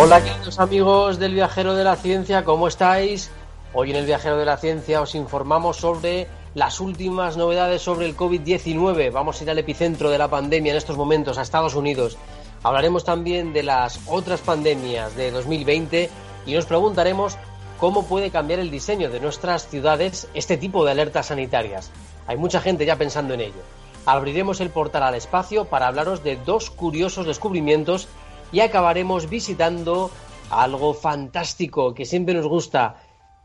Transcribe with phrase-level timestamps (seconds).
[0.00, 3.32] Hola queridos amigos del Viajero de la Ciencia, ¿cómo estáis?
[3.74, 8.16] Hoy en el Viajero de la Ciencia os informamos sobre las últimas novedades sobre el
[8.16, 9.10] COVID-19.
[9.10, 12.16] Vamos a ir al epicentro de la pandemia en estos momentos, a Estados Unidos.
[12.62, 16.08] Hablaremos también de las otras pandemias de 2020
[16.46, 17.36] y nos preguntaremos
[17.80, 21.90] cómo puede cambiar el diseño de nuestras ciudades este tipo de alertas sanitarias.
[22.28, 23.62] Hay mucha gente ya pensando en ello.
[24.06, 28.06] Abriremos el portal al espacio para hablaros de dos curiosos descubrimientos
[28.52, 30.10] y acabaremos visitando
[30.50, 33.02] algo fantástico que siempre nos gusta,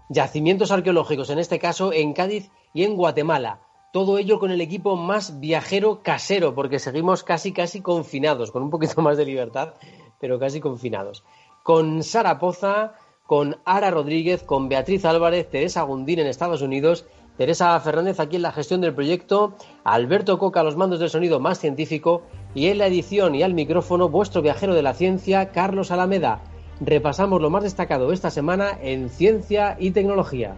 [0.10, 3.62] yacimientos arqueológicos, en este caso en Cádiz y en Guatemala.
[3.92, 8.70] Todo ello con el equipo más viajero casero, porque seguimos casi casi confinados, con un
[8.70, 9.74] poquito más de libertad,
[10.20, 11.24] pero casi confinados.
[11.64, 12.94] Con Sara Poza,
[13.28, 17.06] con Ara Rodríguez, con Beatriz Álvarez, Teresa Gundín en Estados Unidos
[17.38, 21.60] Teresa Fernández aquí en la gestión del proyecto, Alberto Coca los mandos del sonido más
[21.60, 22.22] científico
[22.56, 26.44] y en la edición y al micrófono vuestro viajero de la ciencia, Carlos Alameda.
[26.80, 30.56] Repasamos lo más destacado esta semana en ciencia y tecnología.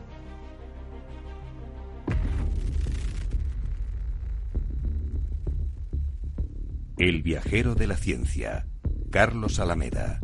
[6.98, 8.68] El viajero de la ciencia,
[9.12, 10.20] Carlos Alameda.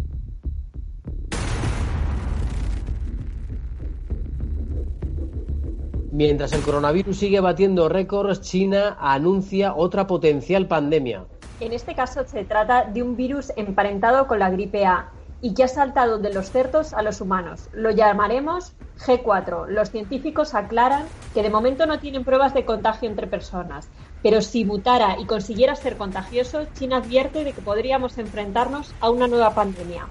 [6.12, 11.26] Mientras el coronavirus sigue batiendo récords, China anuncia otra potencial pandemia.
[11.62, 15.12] En este caso se trata de un virus emparentado con la gripe A
[15.42, 17.70] y que ha saltado de los cerdos a los humanos.
[17.72, 18.74] Lo llamaremos
[19.06, 19.68] G4.
[19.68, 21.04] Los científicos aclaran
[21.36, 23.90] que de momento no tienen pruebas de contagio entre personas,
[24.24, 29.28] pero si mutara y consiguiera ser contagioso, China advierte de que podríamos enfrentarnos a una
[29.28, 30.08] nueva pandemia.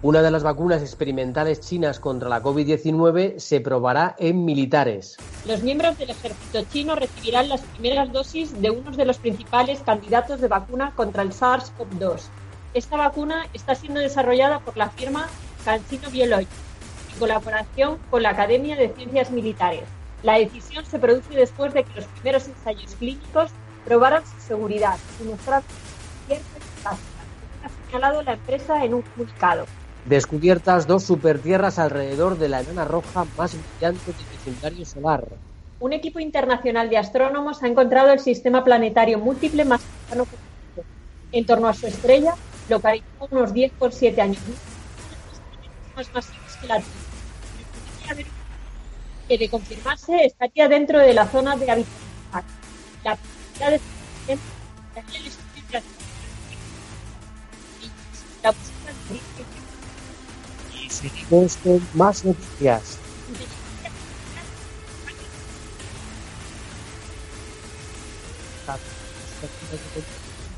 [0.00, 5.16] Una de las vacunas experimentales chinas contra la COVID-19 se probará en militares.
[5.44, 10.40] Los miembros del ejército chino recibirán las primeras dosis de uno de los principales candidatos
[10.40, 12.20] de vacuna contra el SARS-CoV-2.
[12.74, 15.26] Esta vacuna está siendo desarrollada por la firma
[15.64, 16.52] CanSino Biologics
[17.14, 19.82] en colaboración con la Academia de Ciencias Militares.
[20.22, 23.50] La decisión se produce después de que los primeros ensayos clínicos
[23.84, 25.64] probaran su seguridad y mostraron
[26.28, 26.98] cierta eficacia,
[27.64, 29.66] ha señalado la empresa en un comunicado
[30.08, 35.24] descubiertas dos supertierras alrededor de la enana roja más brillante del vecindario solar.
[35.80, 40.26] Un equipo internacional de astrónomos ha encontrado el sistema planetario múltiple más cercano
[41.30, 42.34] en torno a su estrella,
[42.68, 44.38] localizado unos 10,7 años
[45.94, 46.80] más masivos que la
[48.02, 48.30] Tierra.
[49.28, 52.44] Que de confirmarse estaría dentro de la zona de habitación.
[53.04, 53.80] La posibilidad
[54.26, 54.38] de
[58.42, 58.52] la
[61.62, 62.98] con más noticias.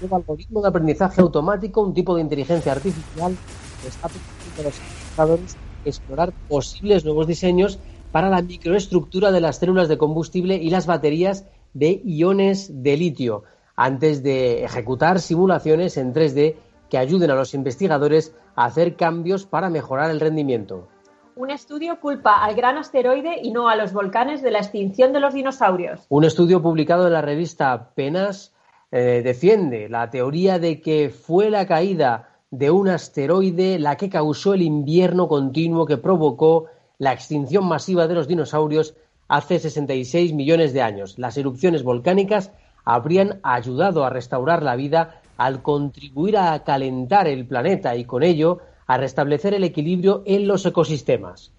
[0.00, 3.36] Un algoritmo de aprendizaje automático, un tipo de inteligencia artificial
[3.82, 7.78] que está permitiendo a los investigadores explorar posibles nuevos diseños
[8.12, 13.44] para la microestructura de las células de combustible y las baterías de iones de litio,
[13.76, 16.56] antes de ejecutar simulaciones en 3D
[16.90, 20.88] que ayuden a los investigadores a hacer cambios para mejorar el rendimiento.
[21.36, 25.20] Un estudio culpa al gran asteroide y no a los volcanes de la extinción de
[25.20, 26.04] los dinosaurios.
[26.10, 28.52] Un estudio publicado en la revista Penas
[28.90, 34.54] eh, defiende la teoría de que fue la caída de un asteroide la que causó
[34.54, 36.66] el invierno continuo que provocó
[36.98, 38.94] la extinción masiva de los dinosaurios
[39.28, 41.18] hace 66 millones de años.
[41.18, 42.50] Las erupciones volcánicas
[42.84, 48.58] habrían ayudado a restaurar la vida al contribuir a calentar el planeta y con ello
[48.86, 51.50] a restablecer el equilibrio en los ecosistemas.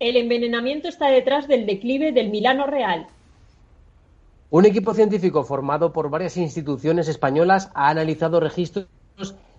[0.00, 3.06] El envenenamiento está detrás del declive del Milano Real.
[4.50, 8.88] Un equipo científico formado por varias instituciones españolas ha analizado registros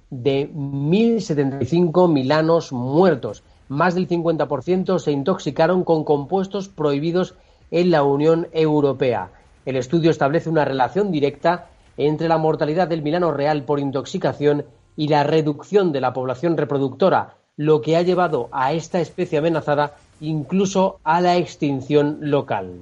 [0.09, 3.41] de 1.075 milanos muertos.
[3.69, 7.35] Más del 50% se intoxicaron con compuestos prohibidos
[7.71, 9.31] en la Unión Europea.
[9.65, 14.65] El estudio establece una relación directa entre la mortalidad del Milano real por intoxicación
[14.95, 19.95] y la reducción de la población reproductora, lo que ha llevado a esta especie amenazada
[20.19, 22.79] incluso a la extinción local.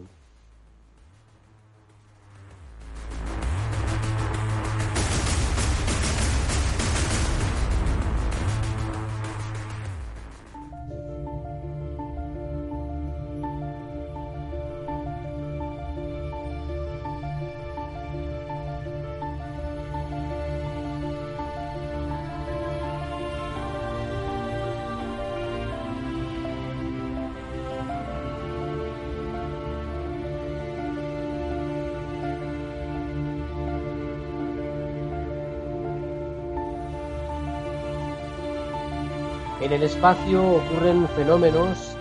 [39.73, 41.95] En el espacio ocurren fenómenos.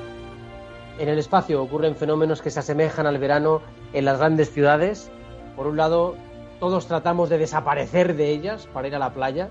[0.99, 3.63] En el espacio ocurren fenómenos que se asemejan al verano
[3.95, 5.11] en las grandes ciudades.
[5.57, 6.15] Por un lado,
[6.61, 9.49] todos tratamos de desaparecer de ellas para ir a la playa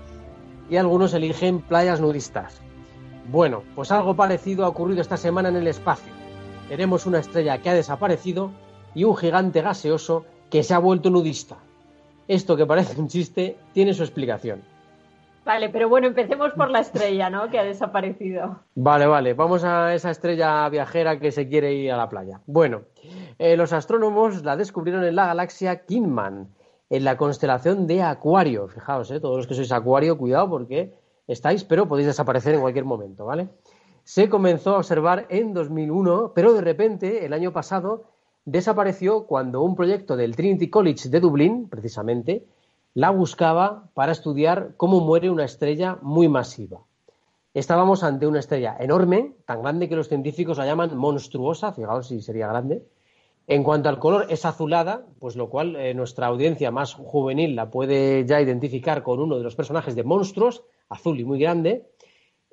[0.70, 2.60] y algunos eligen playas nudistas.
[3.28, 6.12] Bueno, pues algo parecido ha ocurrido esta semana en el espacio.
[6.68, 8.52] Tenemos una estrella que ha desaparecido
[8.94, 11.56] y un gigante gaseoso que se ha vuelto nudista.
[12.28, 14.62] Esto que parece un chiste tiene su explicación.
[15.44, 17.50] Vale, pero bueno, empecemos por la estrella, ¿no?
[17.50, 18.60] Que ha desaparecido.
[18.76, 22.40] Vale, vale, vamos a esa estrella viajera que se quiere ir a la playa.
[22.46, 22.82] Bueno,
[23.38, 26.48] eh, los astrónomos la descubrieron en la galaxia Kingman,
[26.90, 28.68] en la constelación de Acuario.
[28.68, 30.94] Fijaos, eh, todos los que sois Acuario, cuidado porque
[31.26, 33.48] estáis, pero podéis desaparecer en cualquier momento, ¿vale?
[34.04, 38.04] Se comenzó a observar en 2001, pero de repente, el año pasado,
[38.44, 42.46] desapareció cuando un proyecto del Trinity College de Dublín, precisamente,
[42.94, 46.80] la buscaba para estudiar cómo muere una estrella muy masiva.
[47.54, 52.20] Estábamos ante una estrella enorme, tan grande que los científicos la llaman monstruosa, fijaos si
[52.20, 52.86] sería grande.
[53.46, 57.70] En cuanto al color, es azulada, pues lo cual eh, nuestra audiencia más juvenil la
[57.70, 61.90] puede ya identificar con uno de los personajes de monstruos, azul y muy grande,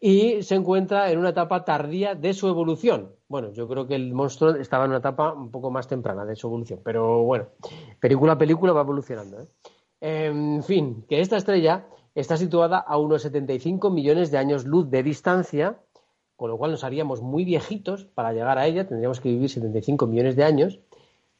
[0.01, 3.11] y se encuentra en una etapa tardía de su evolución.
[3.27, 6.35] Bueno, yo creo que el monstruo estaba en una etapa un poco más temprana de
[6.35, 7.47] su evolución, pero bueno,
[7.99, 9.41] película a película va evolucionando.
[9.41, 9.47] ¿eh?
[10.01, 15.03] En fin, que esta estrella está situada a unos 75 millones de años luz de
[15.03, 15.79] distancia,
[16.35, 20.07] con lo cual nos haríamos muy viejitos para llegar a ella, tendríamos que vivir 75
[20.07, 20.79] millones de años,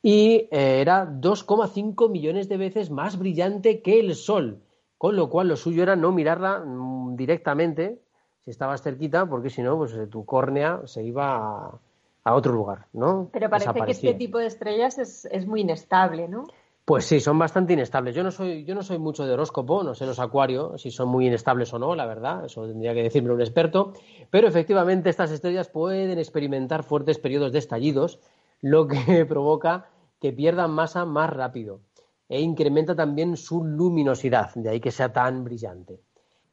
[0.02, 4.62] y eh, era 2,5 millones de veces más brillante que el Sol,
[4.98, 8.00] con lo cual lo suyo era no mirarla mm, directamente
[8.42, 11.80] si estabas cerquita, porque si no, pues eh, tu córnea se iba
[12.24, 13.30] a, otro lugar, ¿no?
[13.34, 16.46] Pero parece que este tipo de estrellas es, es muy inestable, ¿no?
[16.90, 18.16] Pues sí, son bastante inestables.
[18.16, 21.08] Yo no soy, yo no soy mucho de horóscopo, no sé los acuarios si son
[21.10, 23.94] muy inestables o no, la verdad, eso tendría que decirme un experto,
[24.32, 28.20] pero efectivamente estas estrellas pueden experimentar fuertes periodos de estallidos,
[28.62, 31.82] lo que provoca que pierdan masa más rápido
[32.28, 36.02] e incrementa también su luminosidad, de ahí que sea tan brillante.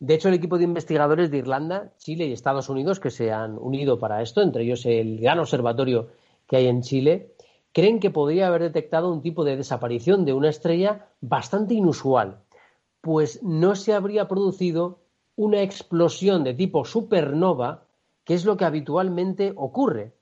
[0.00, 3.56] De hecho, el equipo de investigadores de Irlanda, Chile y Estados Unidos que se han
[3.56, 6.08] unido para esto, entre ellos el gran observatorio
[6.46, 7.32] que hay en Chile,
[7.76, 12.38] creen que podría haber detectado un tipo de desaparición de una estrella bastante inusual,
[13.02, 15.00] pues no se habría producido
[15.36, 17.84] una explosión de tipo supernova,
[18.24, 20.14] que es lo que habitualmente ocurre.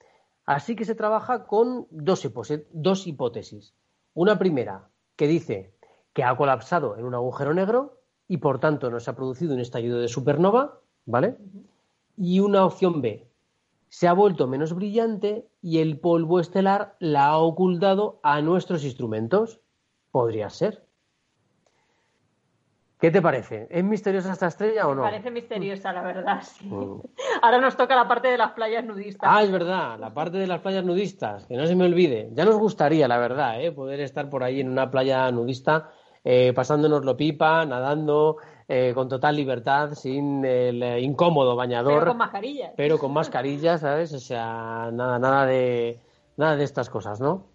[0.44, 2.28] Así que se trabaja con dos,
[2.72, 3.72] dos hipótesis.
[4.14, 5.74] Una primera, que dice
[6.12, 9.60] que ha colapsado en un agujero negro y por tanto no se ha producido un
[9.60, 11.36] estallido de supernova, ¿vale?
[12.16, 13.28] Y una opción B,
[13.94, 19.60] se ha vuelto menos brillante y el polvo estelar la ha ocultado a nuestros instrumentos.
[20.10, 20.84] Podría ser.
[22.98, 23.68] ¿Qué te parece?
[23.70, 25.02] ¿Es misteriosa esta estrella o no?
[25.02, 26.66] Parece misteriosa, la verdad, sí.
[26.66, 27.02] Mm.
[27.40, 29.30] Ahora nos toca la parte de las playas nudistas.
[29.32, 32.30] Ah, es verdad, la parte de las playas nudistas, que no se me olvide.
[32.32, 33.70] Ya nos gustaría, la verdad, ¿eh?
[33.70, 35.92] poder estar por ahí en una playa nudista,
[36.24, 41.98] eh, pasándonos lo pipa, nadando, eh, con total libertad, sin el eh, incómodo bañador.
[41.98, 42.72] Pero con mascarillas.
[42.76, 44.12] Pero con mascarillas, ¿sabes?
[44.14, 46.00] O sea, nada, nada de,
[46.36, 47.48] nada de estas cosas, ¿no?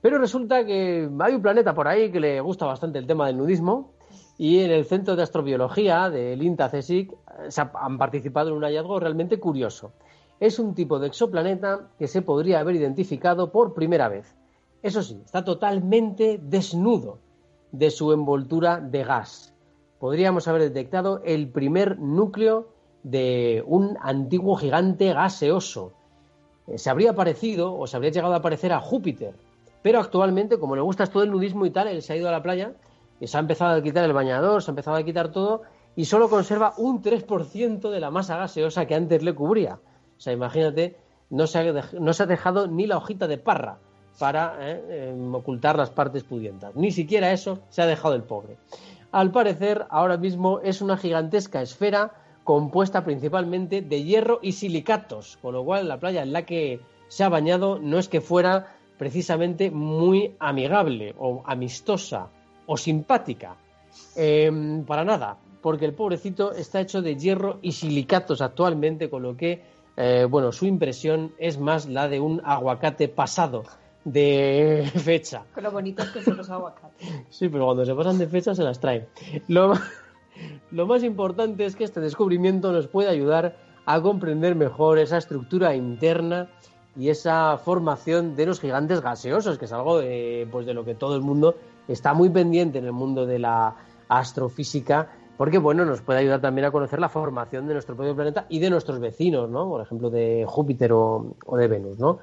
[0.00, 3.36] Pero resulta que hay un planeta por ahí que le gusta bastante el tema del
[3.36, 3.92] nudismo
[4.38, 7.16] y en el Centro de Astrobiología del INTA CSIC eh,
[7.48, 9.92] se han participado en un hallazgo realmente curioso.
[10.40, 14.34] Es un tipo de exoplaneta que se podría haber identificado por primera vez.
[14.82, 17.18] Eso sí, está totalmente desnudo
[17.70, 19.53] de su envoltura de gas
[19.98, 22.68] podríamos haber detectado el primer núcleo
[23.02, 25.92] de un antiguo gigante gaseoso.
[26.66, 29.34] Eh, se habría parecido o se habría llegado a parecer a Júpiter,
[29.82, 32.32] pero actualmente, como le gusta todo el nudismo y tal, él se ha ido a
[32.32, 32.72] la playa
[33.20, 35.62] y se ha empezado a quitar el bañador, se ha empezado a quitar todo
[35.96, 39.78] y solo conserva un 3% de la masa gaseosa que antes le cubría.
[40.16, 40.96] O sea, imagínate,
[41.30, 43.78] no se ha, no se ha dejado ni la hojita de parra
[44.18, 46.74] para eh, em, ocultar las partes pudientas.
[46.76, 48.56] Ni siquiera eso se ha dejado el pobre.
[49.14, 55.54] Al parecer ahora mismo es una gigantesca esfera compuesta principalmente de hierro y silicatos, con
[55.54, 59.70] lo cual la playa en la que se ha bañado no es que fuera precisamente
[59.70, 62.26] muy amigable o amistosa
[62.66, 63.54] o simpática.
[64.16, 69.36] Em, para nada, porque el pobrecito está hecho de hierro y silicatos actualmente, con lo
[69.36, 69.62] que,
[69.96, 73.62] eh, bueno, su impresión es más la de un aguacate pasado
[74.04, 75.44] de fecha.
[75.54, 77.08] Con lo bonitos que son los aguacates.
[77.30, 79.06] Sí, pero cuando se pasan de fecha se las traen.
[79.48, 79.74] Lo,
[80.70, 83.56] lo más importante es que este descubrimiento nos puede ayudar
[83.86, 86.48] a comprender mejor esa estructura interna
[86.96, 90.94] y esa formación de los gigantes gaseosos, que es algo de, pues de lo que
[90.94, 91.56] todo el mundo
[91.88, 93.76] está muy pendiente en el mundo de la
[94.08, 98.46] astrofísica, porque bueno, nos puede ayudar también a conocer la formación de nuestro propio planeta
[98.48, 99.68] y de nuestros vecinos, ¿no?
[99.68, 102.18] Por ejemplo, de Júpiter o, de Venus, ¿no?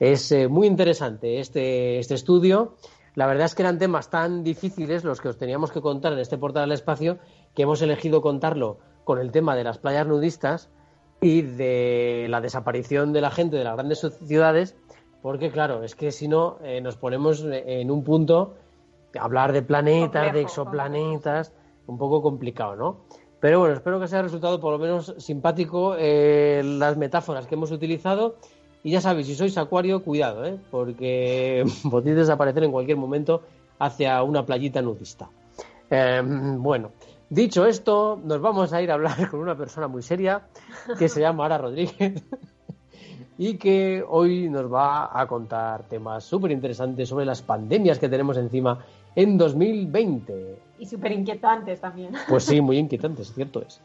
[0.00, 2.74] Es eh, muy interesante este, este estudio.
[3.14, 6.18] La verdad es que eran temas tan difíciles los que os teníamos que contar en
[6.20, 7.18] este portal del espacio
[7.54, 10.70] que hemos elegido contarlo con el tema de las playas nudistas
[11.20, 14.74] y de la desaparición de la gente de las grandes ciudades,
[15.20, 18.54] porque claro, es que si no eh, nos ponemos en un punto
[19.18, 21.52] hablar de planetas, de exoplanetas,
[21.86, 23.00] un poco complicado, ¿no?
[23.40, 27.70] Pero bueno, espero que sea resultado por lo menos simpático eh, las metáforas que hemos
[27.70, 28.36] utilizado.
[28.82, 30.58] Y ya sabéis, si sois acuario, cuidado, ¿eh?
[30.70, 33.42] porque podéis desaparecer en cualquier momento
[33.78, 35.28] hacia una playita nudista.
[35.90, 36.92] Eh, bueno,
[37.28, 40.42] dicho esto, nos vamos a ir a hablar con una persona muy seria
[40.98, 42.22] que se llama Ara Rodríguez
[43.38, 48.36] y que hoy nos va a contar temas súper interesantes sobre las pandemias que tenemos
[48.36, 48.78] encima
[49.14, 50.58] en 2020.
[50.78, 52.12] Y súper inquietantes también.
[52.28, 53.80] Pues sí, muy inquietantes, cierto es.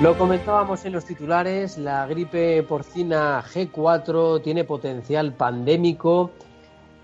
[0.00, 6.30] Lo comentábamos en los titulares, la gripe porcina G4 tiene potencial pandémico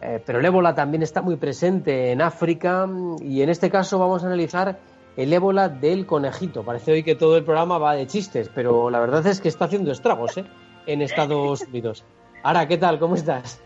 [0.01, 2.89] eh, pero el ébola también está muy presente en África
[3.21, 4.79] y en este caso vamos a analizar
[5.17, 6.63] el ébola del conejito.
[6.63, 9.65] Parece hoy que todo el programa va de chistes, pero la verdad es que está
[9.65, 10.45] haciendo estragos ¿eh?
[10.87, 12.05] en Estados Unidos.
[12.43, 12.99] Ara, ¿qué tal?
[12.99, 13.61] ¿Cómo estás?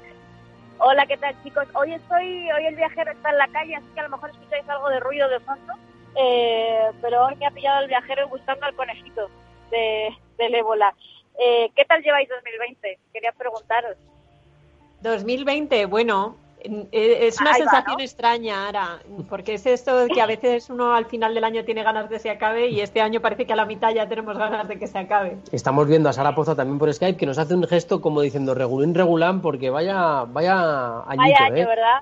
[0.82, 1.66] Hola, ¿qué tal chicos?
[1.74, 4.66] Hoy estoy, hoy el viajero está en la calle, así que a lo mejor escucháis
[4.66, 5.74] algo de ruido de fondo,
[6.16, 9.28] eh, pero hoy me ha pillado el viajero buscando al conejito
[9.70, 10.08] de,
[10.38, 10.94] del ébola.
[11.36, 12.98] ¿Qué tal lleváis 2020?
[13.12, 13.96] Quería preguntaros.
[15.02, 16.49] 2020, bueno, eh,
[16.92, 18.98] es una sensación extraña ahora,
[19.28, 22.16] porque es esto de que a veces uno al final del año tiene ganas de
[22.16, 24.78] que se acabe y este año parece que a la mitad ya tenemos ganas de
[24.78, 25.38] que se acabe.
[25.52, 28.54] Estamos viendo a Sara Poza también por Skype que nos hace un gesto como diciendo
[28.54, 31.66] regulín regulán porque vaya vaya añito, año, ¿eh?
[31.66, 32.00] ¿verdad?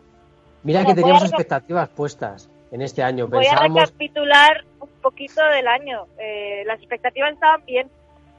[0.63, 3.29] Mira que teníamos expectativas puestas en este año.
[3.29, 6.07] Voy a recapitular un poquito del año.
[6.19, 7.89] Eh, las expectativas estaban bien,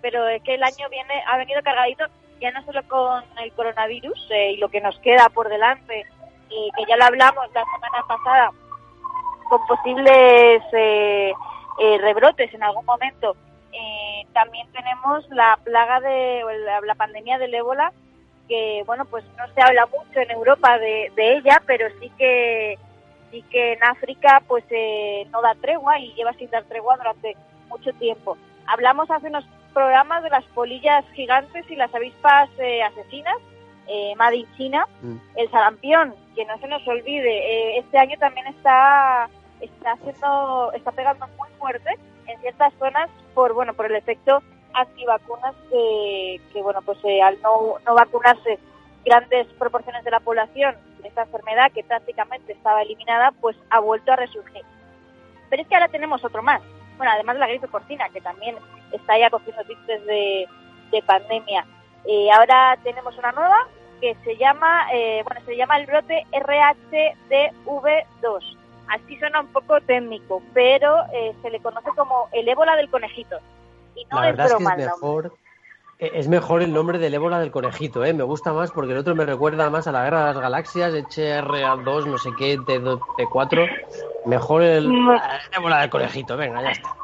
[0.01, 2.05] pero es que el año viene ha venido cargadito
[2.39, 6.05] ya no solo con el coronavirus eh, y lo que nos queda por delante,
[6.49, 8.51] y que ya lo hablamos la semana pasada,
[9.49, 11.33] con posibles eh,
[11.79, 13.35] eh, rebrotes en algún momento.
[14.33, 16.43] también tenemos la plaga de
[16.85, 17.91] la, pandemia del ébola,
[18.47, 22.77] que bueno, pues no se habla mucho en Europa de, de ella, pero sí que
[23.31, 24.63] sí que en África pues
[25.31, 27.35] no da tregua y lleva sin dar tregua durante
[27.67, 28.37] mucho tiempo.
[28.65, 29.45] Hablamos hace unos
[29.79, 33.37] programas de las polillas gigantes y las avispas eh, asesinas,
[33.87, 35.15] eh, Made China, mm.
[35.37, 39.29] el sarampión, que no se nos olvide, eh, este año también está
[39.61, 44.43] está haciendo, está pegando muy fuerte en ciertas zonas por bueno por el efecto
[44.73, 48.59] antivacunas que, que bueno pues eh, al no, no vacunarse
[49.05, 54.11] grandes proporciones de la población de esta enfermedad que prácticamente estaba eliminada pues ha vuelto
[54.11, 54.63] a resurgir.
[55.49, 56.61] Pero es que ahora tenemos otro más,
[56.97, 58.57] bueno, además de la gripe porcina, que también
[58.91, 60.45] está ya cogiendo tintes de,
[61.05, 61.65] pandemia.
[62.05, 63.67] Eh, ahora tenemos una nueva
[64.01, 68.57] que se llama, eh, bueno, se llama el brote RHDV2.
[68.87, 73.37] Así suena un poco técnico, pero eh, se le conoce como el ébola del conejito.
[73.95, 75.31] Y no es broma es mejor,
[75.99, 78.13] es mejor el nombre del ébola del conejito, ¿eh?
[78.13, 80.93] Me gusta más porque el otro me recuerda más a la guerra de las galaxias,
[80.93, 83.69] HRA2, no sé qué, T4.
[84.25, 85.21] Mejor el, el
[85.55, 86.95] ébola del conejito, venga, ya está.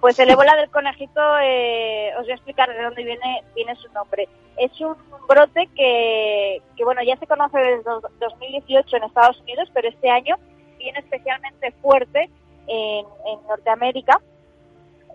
[0.00, 3.90] Pues el ébola del conejito, eh, os voy a explicar de dónde viene, viene su
[3.92, 4.28] nombre.
[4.56, 4.94] Es un
[5.28, 10.36] brote que, que, bueno, ya se conoce desde 2018 en Estados Unidos, pero este año
[10.78, 12.30] viene especialmente fuerte
[12.66, 13.06] en,
[13.48, 14.20] Norteamérica.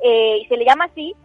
[0.03, 1.15] Eh, y se le llama así,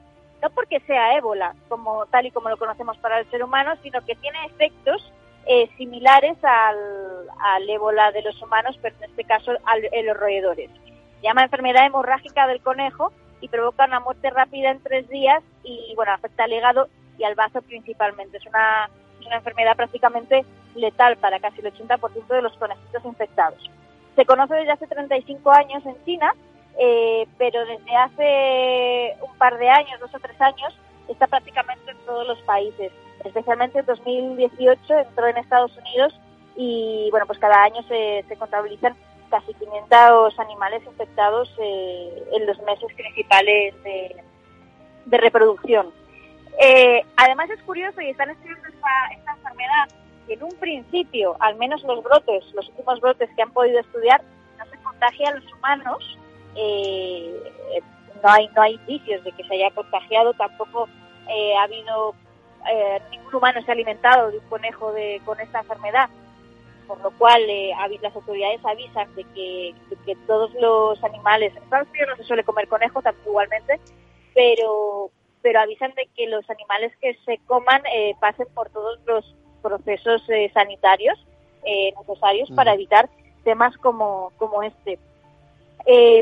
[0.42, 4.04] no porque sea ébola, como tal y como lo conocemos para el ser humano, sino
[4.04, 5.12] que tiene efectos
[5.46, 10.70] eh, similares al, al ébola de los humanos, pero en este caso a los roedores
[11.22, 16.12] llama enfermedad hemorrágica del conejo y provoca una muerte rápida en tres días y, bueno,
[16.12, 16.88] afecta al hígado
[17.18, 18.38] y al vaso principalmente.
[18.38, 18.88] Es una,
[19.20, 23.70] es una enfermedad prácticamente letal para casi el 80% de los conejitos infectados.
[24.14, 26.34] Se conoce desde hace 35 años en China,
[26.78, 30.78] eh, pero desde hace un par de años, dos o tres años,
[31.08, 32.92] está prácticamente en todos los países.
[33.24, 36.18] Especialmente en 2018 entró en Estados Unidos
[36.54, 38.94] y bueno, pues cada año se, se contabilizan
[39.30, 44.16] casi 500 animales infectados eh, en los meses principales de,
[45.06, 45.92] reproducción.
[46.60, 49.88] Eh, además es curioso y están estudiando esta, enfermedad
[50.26, 54.22] que en un principio, al menos los brotes, los últimos brotes que han podido estudiar,
[54.58, 56.18] no se contagia a los humanos.
[56.56, 57.52] Eh,
[58.22, 60.88] no hay no hay indicios de que se haya contagiado, tampoco
[61.58, 62.14] ha habido
[63.10, 66.08] ningún humano se ha alimentado de un conejo de, con esta enfermedad
[66.86, 69.74] por lo cual eh, las autoridades avisan de que,
[70.26, 73.80] todos los animales, en Estados Unidos no se suele comer conejo tampoco igualmente,
[74.34, 75.10] pero,
[75.42, 80.22] pero avisan de que los animales que se coman eh, pasen por todos los procesos
[80.28, 81.18] eh, sanitarios
[81.98, 83.08] necesarios para evitar
[83.42, 85.00] temas como, como este.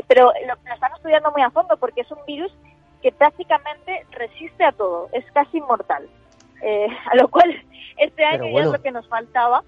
[0.07, 2.51] pero lo, lo están estudiando muy a fondo porque es un virus
[3.03, 6.09] que prácticamente resiste a todo, es casi inmortal.
[7.11, 7.63] a lo cual
[7.97, 9.63] este año ya es lo que nos faltaba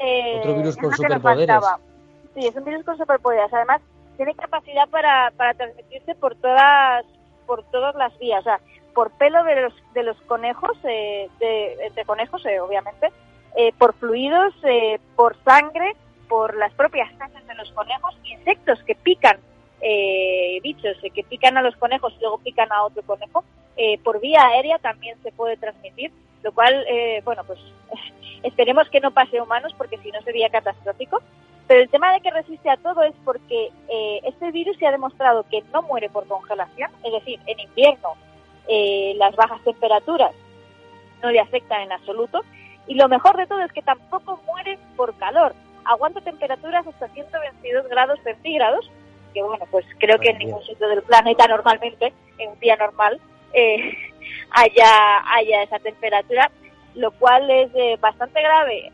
[0.00, 1.56] eh, Otro virus con superpoderes.
[2.34, 3.52] Sí, es un virus con superpoderes.
[3.52, 3.80] Además,
[4.16, 7.04] tiene capacidad para, para transmitirse por todas
[7.46, 8.60] por todas las vías, o sea,
[8.94, 13.10] por pelo de los, de los conejos, eh, de, de, conejos, eh, obviamente,
[13.56, 15.96] eh, por fluidos, eh, por sangre,
[16.28, 19.38] por las propias heces de los conejos, insectos que pican,
[19.80, 23.44] eh, bichos que pican a los conejos y luego pican a otro conejo,
[24.04, 26.84] por vía aérea también se puede transmitir, lo cual,
[27.24, 27.58] bueno, pues
[28.42, 31.20] Esperemos que no pase a humanos porque si no sería catastrófico.
[31.66, 34.90] Pero el tema de que resiste a todo es porque eh, este virus se ha
[34.90, 38.16] demostrado que no muere por congelación, es decir, en invierno
[38.66, 40.32] eh, las bajas temperaturas
[41.22, 42.40] no le afectan en absoluto.
[42.86, 45.54] Y lo mejor de todo es que tampoco muere por calor.
[45.84, 48.90] Aguanta temperaturas hasta 122 grados centígrados,
[49.32, 53.20] que bueno, pues creo que en ningún sitio del planeta normalmente, en un día normal,
[53.52, 53.96] eh,
[54.50, 56.50] haya, haya esa temperatura
[56.94, 58.92] lo cual es eh, bastante grave,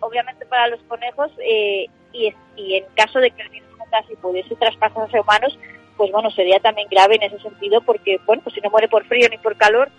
[0.00, 4.56] obviamente para los conejos, eh, y, y, en caso de que el virus casi pudiese
[4.56, 5.58] traspasarse a humanos,
[5.96, 9.04] pues bueno, sería también grave en ese sentido, porque, bueno, pues si no muere por
[9.06, 9.90] frío ni por calor,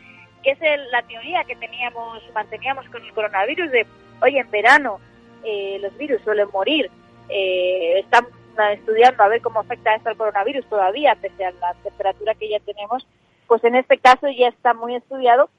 [0.43, 0.59] que es
[0.91, 3.87] la teoría que teníamos, manteníamos con el coronavirus de,
[4.21, 4.99] oye, en verano
[5.43, 6.89] eh, los virus suelen morir,
[7.29, 8.27] están
[8.73, 12.59] estudiando a ver cómo afecta esto al coronavirus todavía, pese a la temperatura que ya
[12.59, 13.05] tenemos,
[13.47, 15.49] pues en este caso ya está muy estudiado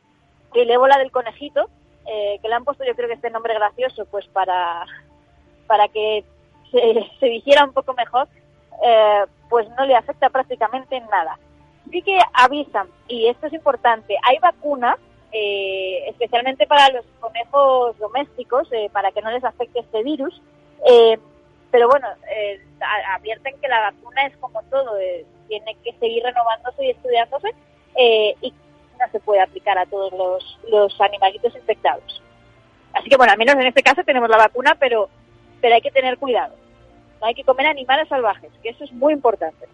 [0.52, 1.68] que el ébola del conejito,
[2.06, 4.86] eh, que le han puesto yo creo que este nombre gracioso, pues para,
[5.66, 6.24] para que
[6.70, 8.28] se, se dijera un poco mejor,
[8.84, 11.38] eh, pues no le afecta prácticamente en nada.
[11.90, 14.96] Sí que avisan, y esto es importante, hay vacuna,
[15.32, 20.40] eh, especialmente para los conejos domésticos, para que no les afecte este virus,
[21.70, 22.06] pero bueno,
[23.14, 24.96] advierten que la vacuna es como todo,
[25.48, 27.54] tiene que seguir renovándose y estudiándose,
[28.40, 28.54] y
[28.98, 32.22] no se puede aplicar a todos los, los animalitos infectados.
[32.92, 35.08] Así que bueno, al menos en este caso tenemos la vacuna, pero,
[35.60, 36.54] pero hay que tener cuidado.
[37.20, 39.66] No hay que comer animales salvajes, que eso es muy importante.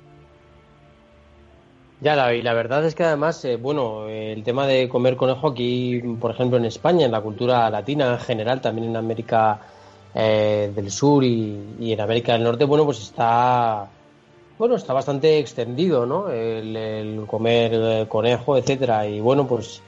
[2.01, 6.03] Ya, y la verdad es que además, eh, bueno, el tema de comer conejo aquí,
[6.21, 9.59] por ejemplo, en España, en la cultura latina en general, también en América
[10.15, 13.89] eh, del Sur y, y, en América del Norte, bueno, pues está
[14.59, 16.31] bueno, está bastante extendido, ¿no?
[16.31, 19.07] El, comer eh, conejo, etcétera.
[19.07, 19.83] Y bueno, pues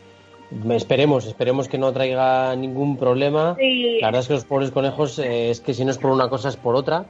[0.70, 3.56] esperemos, esperemos que no traiga ningún problema.
[4.00, 6.28] La verdad es que los pobres conejos, eh, es que si no es por una
[6.28, 7.06] cosa es por otra.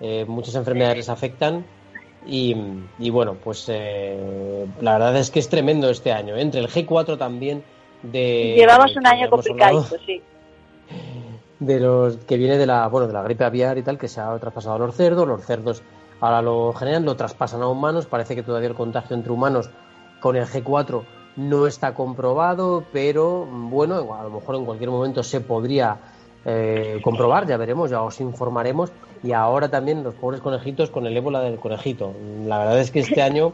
[0.00, 1.64] Eh, muchas enfermedades les afectan.
[2.26, 2.56] Y,
[2.98, 6.36] y bueno, pues la verdad es que es tremendo este año.
[6.36, 7.62] Entre el G4 también
[8.02, 8.54] de...
[8.56, 10.20] Llevamos un año complicado, sí.
[11.58, 14.20] De los que viene de la, bueno, de la gripe aviar y tal, que se
[14.20, 15.26] ha traspasado a los cerdos.
[15.26, 15.82] Los cerdos
[16.20, 18.06] Ahora lo generan, lo traspasan a humanos.
[18.06, 19.70] Parece que todavía el contagio entre humanos
[20.20, 21.04] con el G4
[21.36, 25.98] no está comprobado, pero bueno, a lo mejor en cualquier momento se podría
[26.44, 28.90] eh, comprobar, ya veremos, ya os informaremos.
[29.22, 32.14] Y ahora también los pobres conejitos con el ébola del conejito.
[32.44, 33.52] La verdad es que este año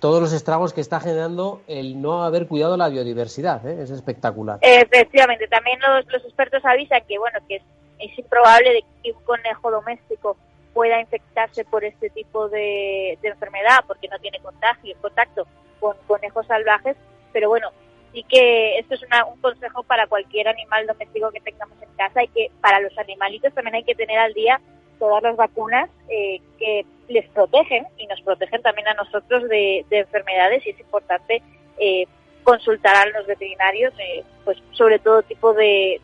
[0.00, 3.82] todos los estragos que está generando el no haber cuidado la biodiversidad, ¿eh?
[3.82, 4.58] es espectacular.
[4.62, 7.62] Efectivamente, también los, los expertos avisan que bueno que es,
[7.98, 10.36] es improbable de que un conejo doméstico
[10.72, 15.46] pueda infectarse por este tipo de, enfermedad porque no tiene contagio, contacto
[15.78, 16.96] con conejos salvajes,
[17.32, 17.70] pero bueno,
[18.12, 22.22] sí que esto es un consejo para cualquier animal doméstico que tengamos en casa.
[22.22, 24.60] Y que para los animalitos también hay que tener al día
[24.98, 30.66] todas las vacunas eh, que les protegen y nos protegen también a nosotros de, enfermedades.
[30.66, 31.42] Y es importante
[31.78, 32.06] eh,
[32.42, 36.00] consultar a los veterinarios eh, pues sobre todo tipo de,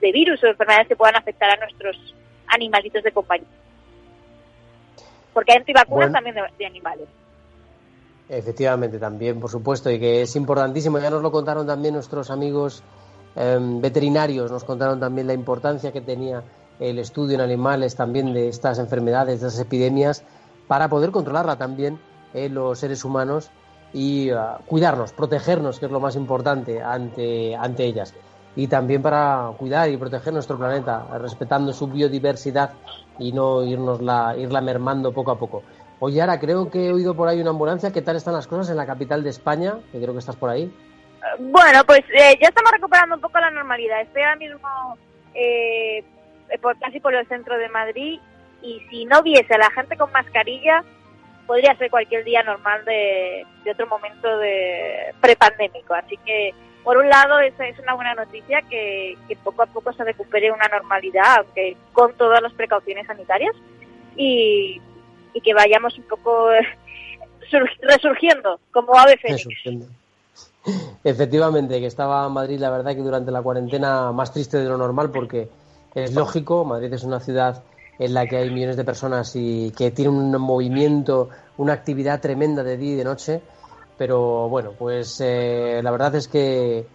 [0.00, 2.14] virus o enfermedades que puedan afectar a nuestros
[2.46, 3.48] animalitos de compañía.
[5.38, 7.06] Porque hay antivacunas también de, animales.
[8.28, 10.98] Efectivamente, también, por supuesto, y que es importantísimo.
[10.98, 12.82] Ya nos lo contaron también nuestros amigos
[13.36, 16.42] em, veterinarios, nos contaron también la importancia que tenía
[16.80, 20.24] el estudio en animales también de estas enfermedades, de estas epidemias,
[20.66, 22.00] para poder controlarla también
[22.34, 23.52] en los seres humanos
[23.92, 28.12] y uh, cuidarnos, protegernos, que es lo más importante ante, ante ellas.
[28.58, 32.72] Y también para cuidar y proteger nuestro planeta, respetando su biodiversidad
[33.16, 35.62] y no irnos la, irla mermando poco a poco.
[36.00, 37.92] Oye, ahora creo que he oído por ahí una ambulancia.
[37.92, 39.78] ¿Qué tal están las cosas en la capital de España?
[39.92, 40.74] Que creo que estás por ahí.
[41.38, 44.00] Bueno, pues eh, ya estamos recuperando un poco la normalidad.
[44.00, 44.98] Estoy ahora mismo
[45.34, 46.02] eh,
[46.60, 48.18] por, casi por el centro de Madrid
[48.60, 50.82] y si no viese a la gente con mascarilla,
[51.46, 55.94] podría ser cualquier día normal de, otro momento de prepandémico.
[55.94, 60.04] Así que, por un lado, esa es una buena noticia que, poco a poco se
[60.04, 63.54] recupere una normalidad, aunque con todas las precauciones sanitarias,
[64.16, 64.80] y,
[65.42, 66.48] que vayamos un poco
[67.82, 69.46] resurgiendo como ave fénix.
[71.04, 75.10] Efectivamente, que estaba Madrid, la verdad, que durante la cuarentena más triste de lo normal,
[75.10, 75.48] porque
[75.94, 77.62] es lógico, Madrid es una ciudad
[77.98, 82.62] en la que hay millones de personas y que tiene un movimiento, una actividad tremenda
[82.62, 83.40] de día y de noche.
[83.98, 86.86] Pero bueno, pues eh, la verdad es que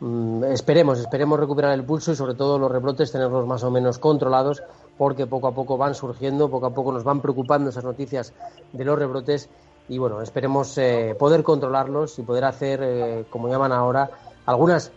[0.00, 3.98] mm, esperemos, esperemos recuperar el pulso y sobre todo los rebrotes tenerlos más o menos
[3.98, 4.62] controlados
[4.96, 8.32] porque poco a poco van surgiendo, poco a poco nos van preocupando esas noticias
[8.72, 9.50] de los rebrotes
[9.88, 14.10] y bueno, esperemos eh, poder controlarlos y poder hacer, eh, como llaman ahora,
[14.46, 14.90] algunas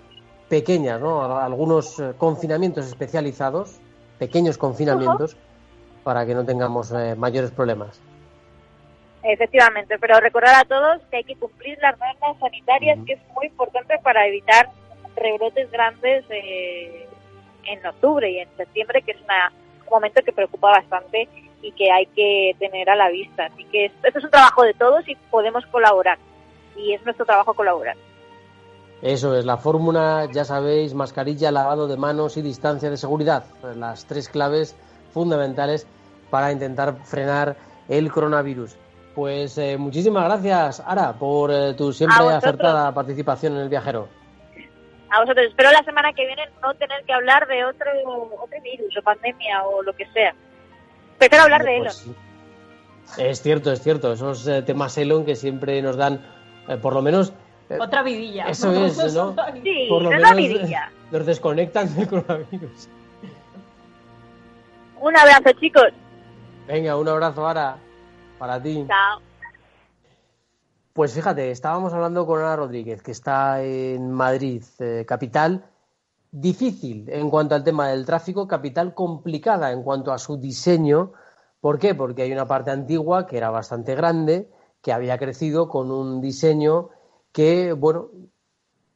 [0.48, 1.22] pequeñas, ¿no?
[1.24, 3.80] Algunos confinamientos especializados,
[4.18, 5.38] pequeños confinamientos,
[6.04, 8.00] para que no tengamos eh, mayores problemas.
[9.24, 13.48] Efectivamente, pero recordar a todos que hay que cumplir las normas sanitarias, que es muy
[13.48, 14.70] importante para evitar
[15.16, 17.08] rebrotes grandes eh,
[17.66, 19.52] en octubre y en septiembre, que es una,
[19.82, 21.28] un momento que preocupa bastante
[21.62, 23.46] y que hay que tener a la vista.
[23.46, 26.18] Así que esto es un trabajo de todos y podemos colaborar.
[26.78, 27.98] Y es nuestro trabajo colaborar.
[29.02, 33.46] Eso es, la fórmula, ya sabéis, mascarilla, lavado de manos y distancia de seguridad.
[33.76, 34.76] Las tres claves
[35.14, 35.88] fundamentales
[36.30, 37.56] para intentar frenar
[37.88, 38.78] el coronavirus.
[39.20, 44.08] Pues eh, muchísimas gracias, Ara, por eh, tu siempre acertada participación en el viajero.
[45.10, 45.46] A vosotros.
[45.48, 47.92] Espero la semana que viene no tener que hablar de otro,
[48.42, 50.34] otro virus o pandemia o lo que sea.
[51.18, 52.16] Prefiero hablar de pues Elon.
[53.18, 54.14] Es cierto, es cierto.
[54.14, 56.26] Esos eh, temas Elon que siempre nos dan,
[56.82, 57.34] por lo menos...
[57.78, 58.46] Otra vidilla.
[58.46, 59.36] Eso es, ¿no?
[59.62, 60.94] Sí, por lo menos vidilla.
[61.12, 62.88] Nos desconectan del coronavirus.
[65.02, 65.90] Un abrazo, chicos.
[66.68, 67.76] Venga, un abrazo ahora
[68.40, 68.86] para ti.
[68.88, 69.20] Chao.
[70.94, 75.66] Pues fíjate, estábamos hablando con Ana Rodríguez, que está en Madrid, eh, capital
[76.32, 81.12] difícil en cuanto al tema del tráfico, capital complicada en cuanto a su diseño.
[81.62, 81.96] ¿Por qué?
[81.96, 84.50] Porque hay una parte antigua que era bastante grande,
[84.82, 86.90] que había crecido con un diseño
[87.32, 88.10] que, bueno,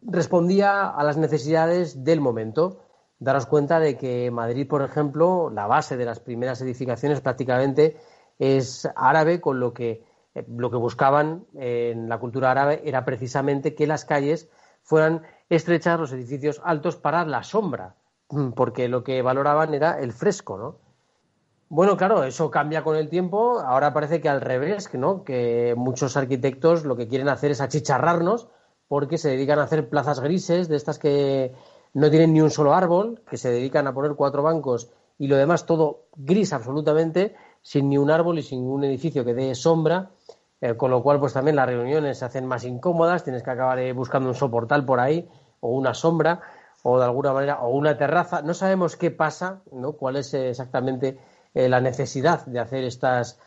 [0.01, 2.79] respondía a las necesidades del momento
[3.23, 7.97] daros cuenta de que Madrid, por ejemplo, la base de las primeras edificaciones prácticamente
[8.39, 10.03] es árabe, con lo que
[10.35, 14.49] eh, lo que buscaban en la cultura árabe era precisamente que las calles
[14.81, 17.95] fueran estrechas, los edificios altos para la sombra,
[18.55, 20.77] porque lo que valoraban era el fresco, ¿no?
[21.69, 23.59] Bueno, claro, eso cambia con el tiempo.
[23.59, 25.23] Ahora parece que al revés, ¿no?
[25.23, 28.47] Que muchos arquitectos lo que quieren hacer es achicharrarnos
[28.87, 31.55] porque se dedican a hacer plazas grises de estas que
[31.93, 35.35] no tienen ni un solo árbol, que se dedican a poner cuatro bancos y lo
[35.35, 40.11] demás todo gris absolutamente, sin ni un árbol y sin un edificio que dé sombra,
[40.61, 43.79] eh, con lo cual pues también las reuniones se hacen más incómodas, tienes que acabar
[43.79, 45.27] eh, buscando un soportal por ahí
[45.61, 46.41] o una sombra
[46.83, 49.93] o de alguna manera o una terraza, no sabemos qué pasa, ¿no?
[49.93, 51.17] cuál es exactamente
[51.53, 53.39] eh, la necesidad de hacer estas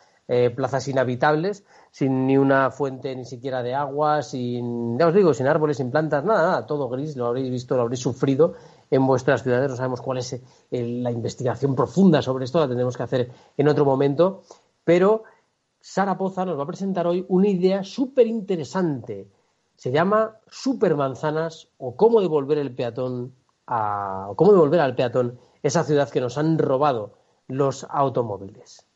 [0.57, 5.47] plazas inhabitables sin ni una fuente ni siquiera de agua, sin, ya os digo, sin
[5.47, 8.55] árboles, sin plantas, nada, nada, todo gris, lo habréis visto, lo habréis sufrido
[8.89, 13.03] en vuestras ciudades, no sabemos cuál es la investigación profunda sobre esto, la tendremos que
[13.03, 14.43] hacer en otro momento,
[14.83, 15.23] pero
[15.81, 19.27] Sara Poza nos va a presentar hoy una idea súper interesante,
[19.75, 23.35] se llama Supermanzanas o cómo devolver el peatón
[23.67, 27.13] a, o cómo devolver al peatón esa ciudad que nos han robado
[27.47, 28.86] los automóviles.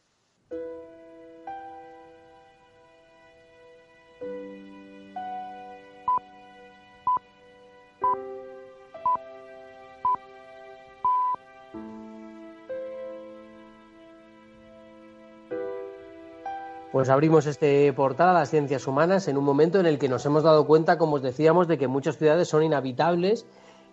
[17.02, 20.24] Pues abrimos este portal a las ciencias humanas en un momento en el que nos
[20.28, 23.48] hemos dado cuenta, como os decíamos, de que muchas ciudades son inhabitables,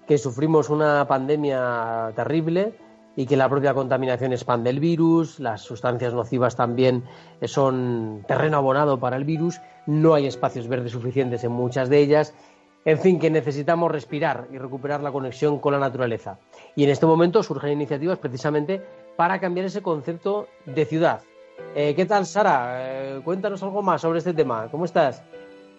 [0.07, 2.75] que sufrimos una pandemia terrible
[3.17, 7.03] y que la propia contaminación expande el virus, las sustancias nocivas también
[7.45, 12.35] son terreno abonado para el virus, no hay espacios verdes suficientes en muchas de ellas,
[12.85, 16.41] en fin, que necesitamos respirar y recuperar la conexión con la naturaleza.
[16.77, 18.83] Y en este momento surgen iniciativas precisamente
[19.17, 21.23] para cambiar ese concepto de ciudad,
[21.75, 22.77] eh, ¿Qué tal, Sara?
[22.79, 24.69] Eh, cuéntanos algo más sobre este tema.
[24.71, 25.23] ¿Cómo estás?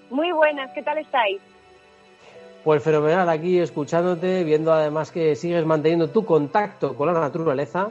[0.10, 1.42] Muy buenas, ¿qué tal estáis?
[2.64, 7.90] Pues fenomenal, aquí escuchándote, viendo además que sigues manteniendo tu contacto con la naturaleza.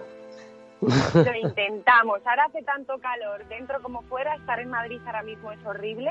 [0.80, 2.20] Lo intentamos.
[2.24, 6.10] Ahora hace tanto calor, dentro como fuera, estar en Madrid ahora mismo es horrible,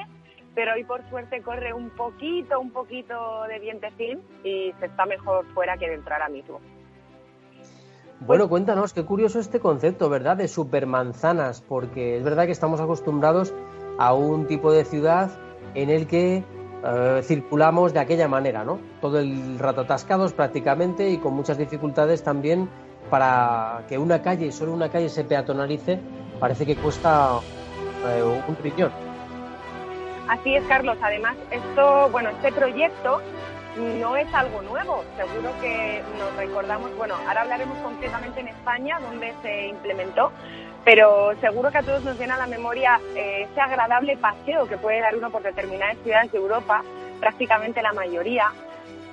[0.56, 5.46] pero hoy por suerte corre un poquito, un poquito de vientecín y se está mejor
[5.54, 6.60] fuera que dentro ahora mismo.
[8.20, 10.38] Bueno, cuéntanos, qué curioso este concepto, ¿verdad?
[10.38, 13.54] De supermanzanas, porque es verdad que estamos acostumbrados
[14.00, 15.30] a un tipo de ciudad
[15.76, 16.44] en el que
[16.84, 18.80] eh, circulamos de aquella manera, ¿no?
[19.02, 22.70] Todo el rato atascados prácticamente y con muchas dificultades también
[23.12, 26.00] para que una calle, solo una calle se peatonalice,
[26.40, 27.40] parece que cuesta
[28.08, 28.92] eh, un riñón.
[30.28, 30.98] Así es, Carlos.
[31.02, 33.22] Además, esto, bueno, este proyecto
[33.78, 35.04] no es algo nuevo.
[35.16, 40.32] Seguro que nos recordamos, bueno, ahora hablaremos concretamente en España, donde se implementó,
[40.84, 44.78] pero seguro que a todos nos viene a la memoria eh, ese agradable paseo que
[44.78, 46.84] puede dar uno por determinadas ciudades de Europa,
[47.20, 48.52] prácticamente la mayoría,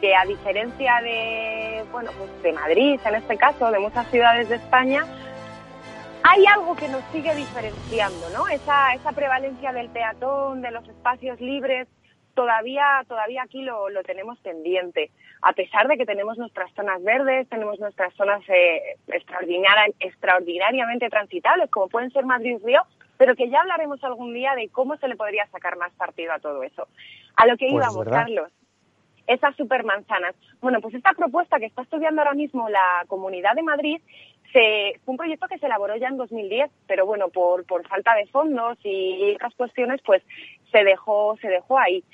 [0.00, 4.56] que a diferencia de, bueno, pues de Madrid en este caso, de muchas ciudades de
[4.56, 5.04] España,
[6.22, 8.48] hay algo que nos sigue diferenciando, ¿no?
[8.48, 11.86] Esa, esa prevalencia del peatón, de los espacios libres,
[12.34, 15.10] todavía, todavía aquí lo, lo, tenemos pendiente.
[15.42, 21.88] A pesar de que tenemos nuestras zonas verdes, tenemos nuestras zonas eh, extraordinariamente transitables, como
[21.88, 22.82] pueden ser Madrid Río,
[23.16, 26.38] pero que ya hablaremos algún día de cómo se le podría sacar más partido a
[26.38, 26.88] todo eso.
[27.36, 28.50] A lo que pues íbamos, Carlos,
[29.26, 30.34] esas supermanzanas.
[30.60, 34.00] Bueno, pues esta propuesta que está estudiando ahora mismo la Comunidad de Madrid
[34.52, 38.14] se, fue un proyecto que se elaboró ya en 2010, pero bueno, por, por falta
[38.14, 40.22] de fondos y otras cuestiones, pues
[40.70, 42.04] se dejó, se dejó ahí.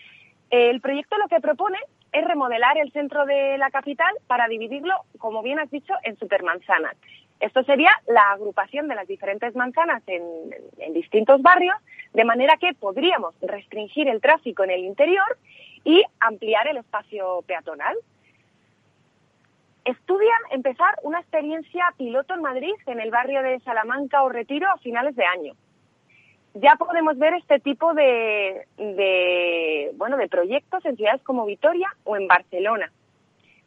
[0.50, 1.78] El proyecto lo que propone
[2.12, 6.96] es remodelar el centro de la capital para dividirlo, como bien has dicho, en supermanzanas.
[7.38, 10.22] Esto sería la agrupación de las diferentes manzanas en,
[10.78, 11.76] en, distintos barrios,
[12.12, 15.38] de manera que podríamos restringir el tráfico en el interior
[15.84, 17.96] y ampliar el espacio peatonal.
[19.84, 24.78] Estudian empezar una experiencia piloto en Madrid, en el barrio de Salamanca o Retiro, a
[24.78, 25.54] finales de año
[26.54, 32.16] ya podemos ver este tipo de, de, bueno, de proyectos en ciudades como Vitoria o
[32.16, 32.90] en Barcelona.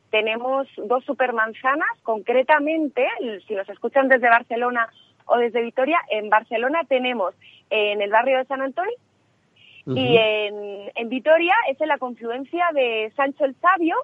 [0.09, 3.07] Tenemos dos supermanzanas, concretamente,
[3.47, 4.89] si nos escuchan desde Barcelona
[5.25, 7.33] o desde Vitoria, en Barcelona tenemos
[7.69, 8.95] en el barrio de San Antonio
[9.85, 13.97] y en, en Vitoria es en la confluencia de Sancho el Sabio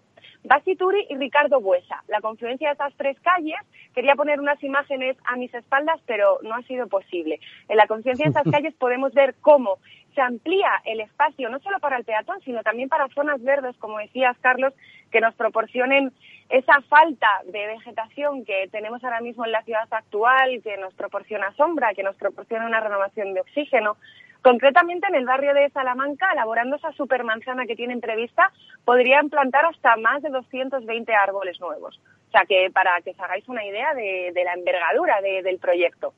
[0.44, 2.04] Basituri y Ricardo Buesa.
[2.08, 3.60] La confluencia de estas tres calles,
[3.94, 7.40] quería poner unas imágenes a mis espaldas, pero no ha sido posible.
[7.68, 9.80] En la confluencia de estas calles podemos ver cómo
[10.16, 14.00] se amplía el espacio, no solo para el peatón, sino también para zonas verdes, como
[14.00, 14.74] decías, Carlos,
[15.12, 16.12] que nos proporcionen
[16.50, 21.54] esa falta de vegetación que tenemos ahora mismo en la ciudad actual, que nos proporciona
[21.54, 23.98] sombra, que nos proporciona una renovación de oxígeno.
[24.42, 28.52] Concretamente en el barrio de Salamanca, elaborando esa supermanzana que tienen prevista,
[28.86, 32.00] podrían plantar hasta más de 220 árboles nuevos.
[32.30, 36.14] O sea que para que os hagáis una idea de, la envergadura del proyecto.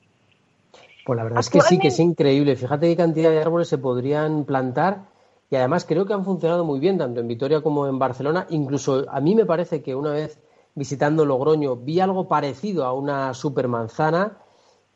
[1.04, 2.54] Pues la verdad es que sí, que es increíble.
[2.54, 4.98] Fíjate qué cantidad de árboles se podrían plantar
[5.50, 8.46] y además creo que han funcionado muy bien tanto en Vitoria como en Barcelona.
[8.50, 10.38] Incluso a mí me parece que una vez
[10.74, 14.38] visitando Logroño vi algo parecido a una supermanzana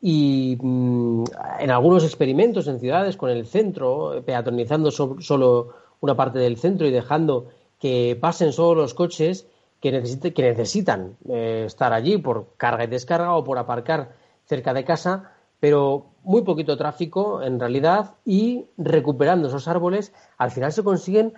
[0.01, 1.23] y mm,
[1.59, 6.91] en algunos experimentos en ciudades con el centro, peatonizando solo una parte del centro y
[6.91, 7.47] dejando
[7.79, 9.47] que pasen solo los coches
[9.81, 9.91] que,
[10.33, 15.31] que necesitan eh, estar allí por carga y descarga o por aparcar cerca de casa,
[15.59, 21.33] pero muy poquito tráfico en realidad y recuperando esos árboles, al final se consiguen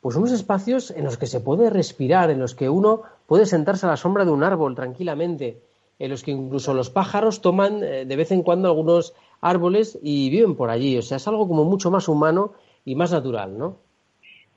[0.00, 3.86] pues unos espacios en los que se puede respirar, en los que uno puede sentarse
[3.86, 5.62] a la sombra de un árbol tranquilamente
[6.02, 10.30] en los que incluso los pájaros toman eh, de vez en cuando algunos árboles y
[10.30, 10.98] viven por allí.
[10.98, 13.78] O sea, es algo como mucho más humano y más natural, ¿no?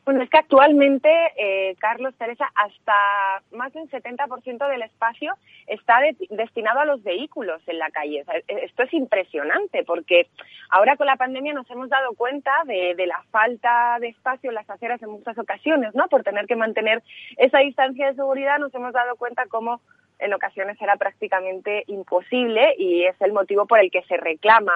[0.06, 5.34] Bueno, es que actualmente, eh, Carlos, Teresa, hasta más del 70% del espacio
[5.68, 6.00] está
[6.32, 8.24] destinado a los vehículos en la calle.
[8.48, 10.28] E, esto es impresionante porque
[10.72, 14.56] ahora con la pandemia nos hemos dado cuenta de, de, la falta de espacio en
[14.56, 16.08] las aceras en muchas ocasiones, ¿no?
[16.08, 17.04] Por tener que mantener
[17.38, 19.82] esa distancia de seguridad nos hemos dado cuenta cómo
[20.20, 24.74] en ocasiones era prácticamente imposible y es el motivo por el que se reclama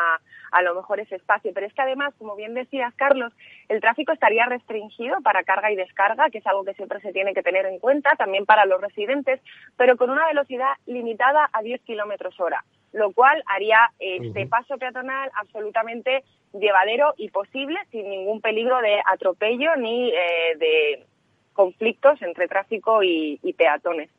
[0.51, 1.51] a lo mejor ese espacio.
[1.53, 3.33] Pero es que además, como bien decías, Carlos,
[3.67, 7.33] el tráfico estaría restringido para carga y descarga, que es algo que siempre se tiene
[7.33, 9.39] que tener en cuenta, también para los residentes,
[9.77, 15.29] pero con una velocidad limitada a 10 kilómetros hora, lo cual haría este paso peatonal
[15.35, 16.23] absolutamente
[16.53, 21.05] llevadero y posible sin ningún peligro de atropello ni eh, de
[21.53, 24.09] conflictos entre tráfico y peatones.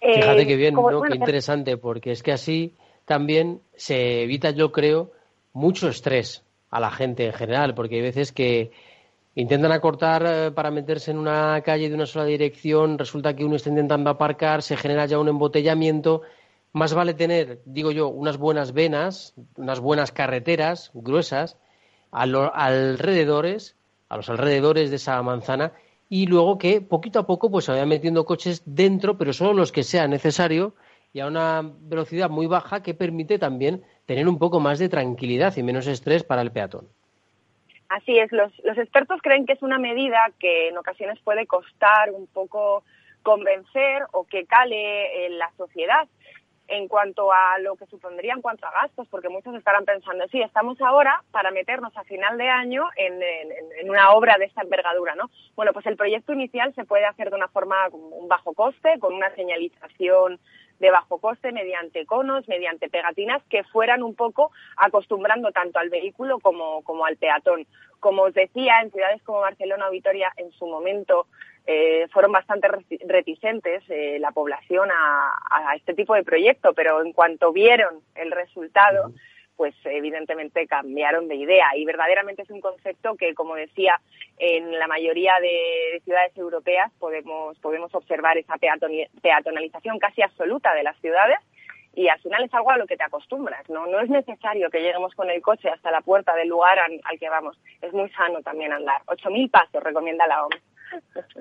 [0.00, 1.02] Fíjate eh, qué bien, ¿no?
[1.02, 5.12] qué interesante, porque es que así también se evita, yo creo,
[5.52, 8.72] mucho estrés a la gente en general, porque hay veces que
[9.34, 13.56] intentan acortar eh, para meterse en una calle de una sola dirección, resulta que uno
[13.56, 16.22] está intentando aparcar, se genera ya un embotellamiento.
[16.72, 21.56] Más vale tener, digo yo, unas buenas venas, unas buenas carreteras gruesas
[22.10, 23.76] a los alrededores,
[24.08, 25.72] a los alrededores de esa manzana
[26.08, 29.72] y luego que poquito a poco pues se vayan metiendo coches dentro, pero solo los
[29.72, 30.74] que sea necesario
[31.12, 35.56] y a una velocidad muy baja que permite también tener un poco más de tranquilidad
[35.56, 36.88] y menos estrés para el peatón.
[37.88, 42.10] Así es, los, los expertos creen que es una medida que en ocasiones puede costar
[42.12, 42.82] un poco
[43.22, 46.06] convencer o que cale en la sociedad,
[46.68, 50.40] en cuanto a lo que supondría en cuanto a gastos, porque muchos estarán pensando, sí,
[50.42, 55.30] estamos ahora para meternos a final de año en, una obra de esta envergadura, ¿no?
[55.54, 59.14] Bueno, pues el proyecto inicial se puede hacer de una forma un bajo coste, con
[59.14, 60.40] una señalización
[60.78, 66.38] de bajo coste mediante conos, mediante pegatinas que fueran un poco acostumbrando tanto al vehículo
[66.40, 67.66] como, como al peatón.
[68.00, 71.26] Como os decía, en ciudades como Barcelona o Vitoria en su momento
[71.68, 72.68] eh, fueron bastante
[73.08, 79.12] reticentes eh, la población a, este tipo de proyecto, pero en cuanto vieron el resultado,
[79.56, 81.76] pues evidentemente cambiaron de idea.
[81.76, 84.00] Y verdaderamente es un concepto que, como decía,
[84.38, 88.54] en la mayoría de ciudades europeas podemos, podemos observar esa
[89.22, 91.38] peatonalización casi absoluta de las ciudades
[91.94, 93.86] y al final es algo a lo que te acostumbras, ¿no?
[93.86, 97.18] No es necesario que lleguemos con el coche hasta la puerta del lugar al, al
[97.18, 97.58] que vamos.
[97.80, 99.00] Es muy sano también andar.
[99.06, 100.75] 8.000 pasos recomienda la OMS.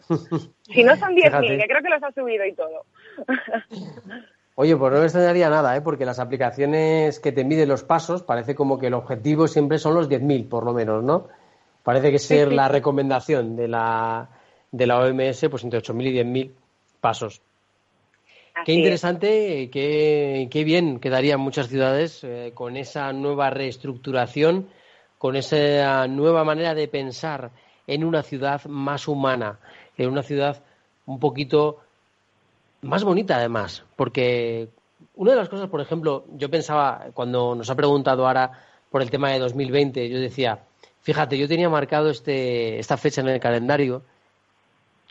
[0.64, 2.86] si no son 10.000, que creo que los ha subido y todo.
[4.58, 5.82] Oye, pues no me extrañaría nada, ¿eh?
[5.82, 9.96] porque las aplicaciones que te miden los pasos parece como que el objetivo siempre son
[9.96, 11.28] los 10.000, por lo menos, ¿no?
[11.84, 14.30] Parece que ser la recomendación de la,
[14.72, 16.52] de la OMS, pues entre 8.000 y 10.000
[17.02, 17.42] pasos.
[18.66, 24.70] qué interesante, qué, qué, bien quedarían muchas ciudades eh, con esa nueva reestructuración,
[25.18, 27.52] con esa nueva manera de pensar
[27.88, 29.60] en una ciudad más humana,
[29.98, 30.62] en una ciudad
[31.06, 31.80] un poquito
[32.82, 34.70] más bonita además, porque
[35.16, 38.52] una de las cosas, por ejemplo, yo pensaba cuando nos ha preguntado ahora
[38.92, 40.60] por el tema de 2020, yo decía,
[41.02, 44.04] fíjate, yo tenía marcado este, esta fecha en el calendario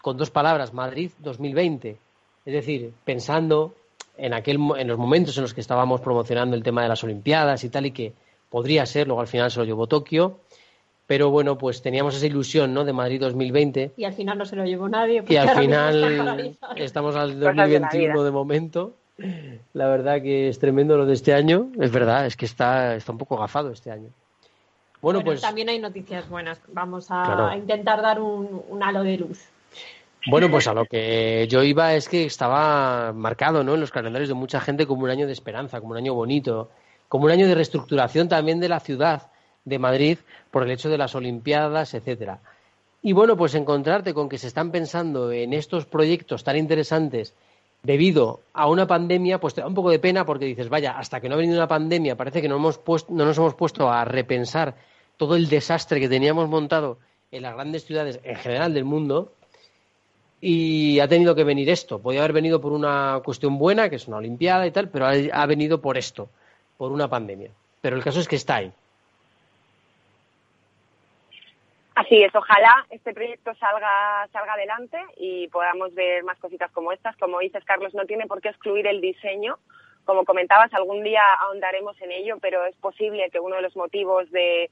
[0.03, 1.97] con dos palabras, Madrid 2020,
[2.45, 3.75] es decir, pensando
[4.17, 7.65] en aquel en los momentos en los que estábamos promocionando el tema de las Olimpiadas
[7.65, 8.13] y tal y que
[8.51, 10.39] podría ser, luego al final se lo llevó Tokio,
[11.07, 12.85] pero bueno, pues teníamos esa ilusión, ¿no?
[12.85, 13.93] De Madrid 2020.
[13.97, 15.23] Y al final no se lo llevó nadie.
[15.29, 18.95] Y al final estamos al 2021 de momento.
[19.75, 21.69] La verdad que es tremendo lo de este año.
[21.79, 24.09] Es verdad, es que está, está un poco gafado este año.
[25.03, 26.59] Bueno, pues también hay noticias buenas.
[26.69, 29.45] Vamos a, intentar dar un, halo de luz.
[30.27, 33.75] Bueno, pues a lo que yo iba es que estaba marcado ¿no?
[33.75, 36.71] en los calendarios de mucha gente como un año de esperanza, como un año bonito,
[37.09, 39.31] como un año de reestructuración también de la ciudad
[39.65, 40.19] de Madrid
[40.51, 42.41] por el hecho de las Olimpiadas, etcétera.
[43.03, 47.35] Y bueno, pues encontrarte con que se están pensando en estos proyectos tan interesantes
[47.83, 51.21] debido a una pandemia, pues te da un poco de pena porque dices, vaya, hasta
[51.21, 53.91] que no ha venido una pandemia parece que no, hemos puesto, no nos hemos puesto
[53.91, 54.75] a repensar
[55.19, 56.99] todo el desastre que teníamos montado
[57.31, 59.33] en las grandes ciudades en general del mundo
[60.41, 61.99] y ha tenido que venir esto.
[61.99, 65.47] Podía haber venido por una cuestión buena, que es una Olimpiada y tal, pero ha
[65.47, 66.29] venido por esto,
[66.77, 67.51] por una pandemia.
[67.81, 68.73] Pero el caso es que está ahí.
[71.95, 77.17] Así es, ojalá este proyecto salga, salga adelante y podamos ver más cositas como estas.
[77.19, 79.59] Como dices, Carlos, no tiene por qué excluir el diseño.
[80.05, 84.29] Como comentabas, algún día ahondaremos en ello, pero es posible que uno de los motivos
[84.33, 84.71] de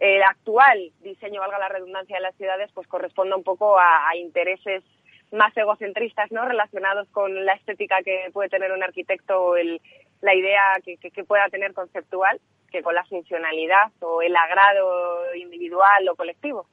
[0.00, 4.82] el actual diseño, valga la redundancia, de las ciudades, pues corresponda un poco a, intereses
[5.30, 6.46] más egocentristas, ¿no?
[6.46, 9.80] Relacionados con la estética que puede tener un arquitecto o el,
[10.22, 12.40] la idea que pueda tener conceptual
[12.72, 16.66] que con la funcionalidad o el agrado individual o colectivo.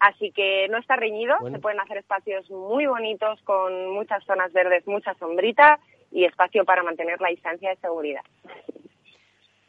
[0.00, 4.86] Así que no está reñido, se pueden hacer espacios muy bonitos con muchas zonas verdes,
[4.86, 5.78] mucha sombrita
[6.12, 8.22] y espacio para mantener la distancia de seguridad.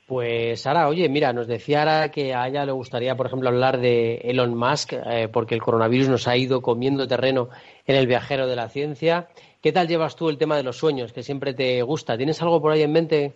[0.07, 3.80] Pues Sara, oye, mira, nos decía Ara que a ella le gustaría, por ejemplo, hablar
[3.80, 7.49] de Elon Musk, eh, porque el coronavirus nos ha ido comiendo terreno
[7.88, 9.30] en el viajero de la ciencia.
[9.63, 12.18] ¿Qué tal llevas tú el tema de los sueños, que siempre te gusta?
[12.18, 13.34] ¿Tienes algo por ahí en mente?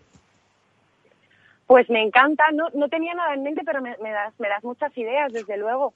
[1.70, 4.97] Pues me encanta, no, no tenía nada en mente, pero me, das, me das muchas
[4.97, 5.93] ideas, desde luego.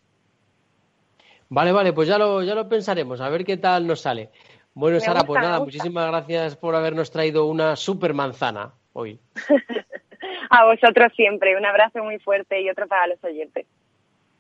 [1.49, 4.29] Vale, vale, pues ya lo, ya lo pensaremos, a ver qué tal nos sale.
[4.75, 9.19] Bueno, Sara, pues nada, muchísimas gracias por habernos traído una super manzana hoy.
[10.51, 13.65] a vosotros siempre, un abrazo muy fuerte y otro para los oyentes.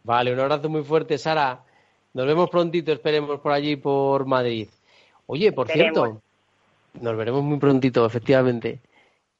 [0.03, 1.61] Vale, un abrazo muy fuerte, Sara.
[2.13, 4.67] Nos vemos prontito, esperemos por allí, por Madrid.
[5.25, 6.21] Oye, por cierto,
[7.01, 8.81] nos veremos muy prontito, efectivamente,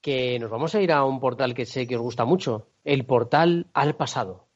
[0.03, 3.05] que nos vamos a ir a un portal que sé que os gusta mucho, el
[3.05, 4.49] portal al pasado.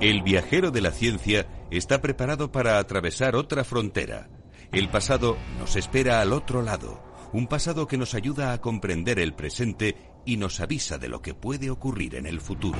[0.00, 4.28] El viajero de la ciencia está preparado para atravesar otra frontera.
[4.72, 7.02] El pasado nos espera al otro lado,
[7.32, 9.96] un pasado que nos ayuda a comprender el presente
[10.26, 12.78] y nos avisa de lo que puede ocurrir en el futuro.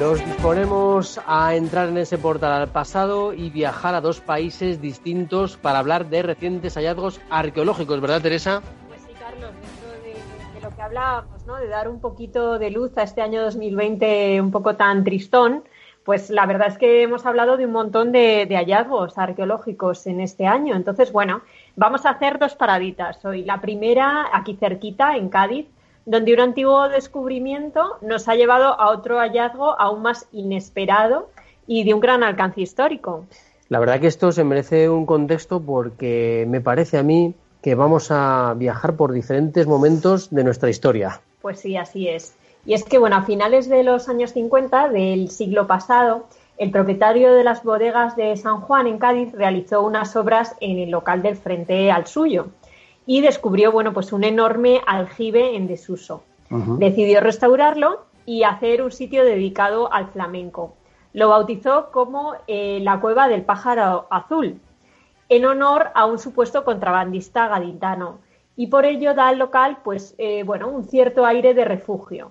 [0.00, 5.58] Nos disponemos a entrar en ese portal al pasado y viajar a dos países distintos
[5.58, 8.62] para hablar de recientes hallazgos arqueológicos, ¿verdad, Teresa?
[8.88, 11.56] Pues sí, Carlos, dentro de, lo que hablábamos, ¿no?
[11.56, 15.64] De dar un poquito de luz a este año 2020 un poco tan tristón,
[16.02, 20.20] pues la verdad es que hemos hablado de un montón de, de hallazgos arqueológicos en
[20.20, 20.76] este año.
[20.76, 21.42] Entonces, bueno,
[21.76, 23.44] vamos a hacer dos paraditas hoy.
[23.44, 25.66] La primera, aquí cerquita, en Cádiz,
[26.06, 31.30] donde un antiguo descubrimiento nos ha llevado a otro hallazgo aún más inesperado
[31.66, 33.26] y de un gran alcance histórico.
[33.68, 38.10] La verdad que esto se merece un contexto porque me parece a mí que vamos
[38.10, 41.20] a viajar por diferentes momentos de nuestra historia.
[41.42, 42.34] Pues sí, así es.
[42.66, 46.26] Y es que, bueno, a finales de los años 50 del siglo pasado,
[46.58, 50.90] el propietario de las bodegas de San Juan en Cádiz realizó unas obras en el
[50.90, 52.48] local del frente al suyo
[53.10, 56.22] y descubrió, bueno, pues un enorme aljibe en desuso.
[56.78, 60.74] Decidió restaurarlo y hacer un sitio dedicado al flamenco.
[61.12, 64.60] Lo bautizó como eh, la cueva del pájaro azul,
[65.28, 68.20] en honor a un supuesto contrabandista gaditano.
[68.54, 72.30] Y por ello da al local, pues, eh, bueno, un cierto aire de refugio.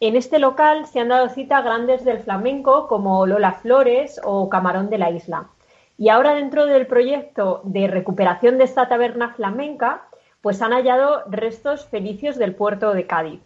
[0.00, 4.88] En este local se han dado cita grandes del flamenco como Lola Flores o Camarón
[4.88, 5.50] de la Isla.
[5.98, 10.08] Y ahora dentro del proyecto de recuperación de esta taberna flamenca,
[10.42, 13.40] pues han hallado restos fenicios del puerto de Cádiz.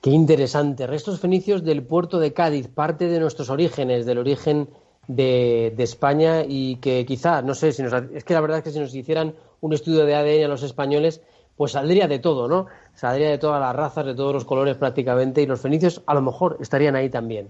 [0.00, 4.68] Qué interesante, restos fenicios del puerto de Cádiz, parte de nuestros orígenes, del origen
[5.06, 8.70] de, España y que quizá, no sé, si nos, es que la verdad es que
[8.72, 11.22] si nos hicieran un estudio de ADN a los españoles,
[11.56, 12.66] pues saldría de todo, ¿no?
[12.94, 16.22] Saldría de todas las razas, de todos los colores prácticamente, y los fenicios a lo
[16.22, 17.48] mejor estarían ahí también.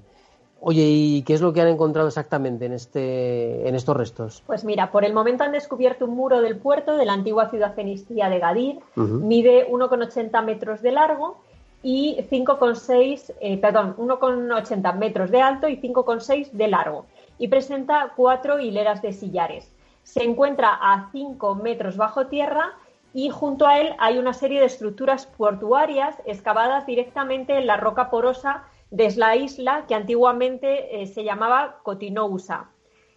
[0.65, 4.45] Oye, ¿y qué es lo que han encontrado exactamente en, este, en estos restos?
[4.47, 7.75] Pues mira, por el momento han descubierto un muro del puerto de la antigua ciudad
[7.75, 11.39] fenicia de Gadir, mide 1,80 metros de largo
[11.83, 17.07] y 5,6, eh, perdón, 1,80 metros de alto y 5,6 de largo
[17.39, 19.69] y presenta cuatro hileras de sillares.
[20.05, 22.71] Se encuentra a 5 metros bajo tierra
[23.13, 28.11] y junto a él hay una serie de estructuras portuarias excavadas directamente en la roca
[28.11, 28.63] porosa
[28.93, 32.69] de la isla que antiguamente eh, se llamaba Cotinousa.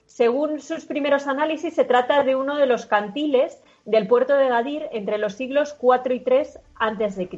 [0.05, 4.87] Según sus primeros análisis, se trata de uno de los cantiles del puerto de Gadir
[4.93, 7.29] entre los siglos IV y III a.C.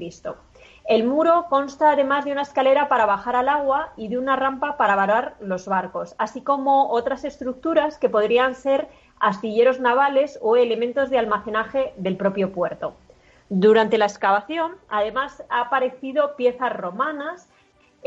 [0.85, 4.77] El muro consta además de una escalera para bajar al agua y de una rampa
[4.77, 8.87] para varar los barcos, así como otras estructuras que podrían ser
[9.19, 12.93] astilleros navales o elementos de almacenaje del propio puerto.
[13.49, 17.49] Durante la excavación, además, ha aparecido piezas romanas,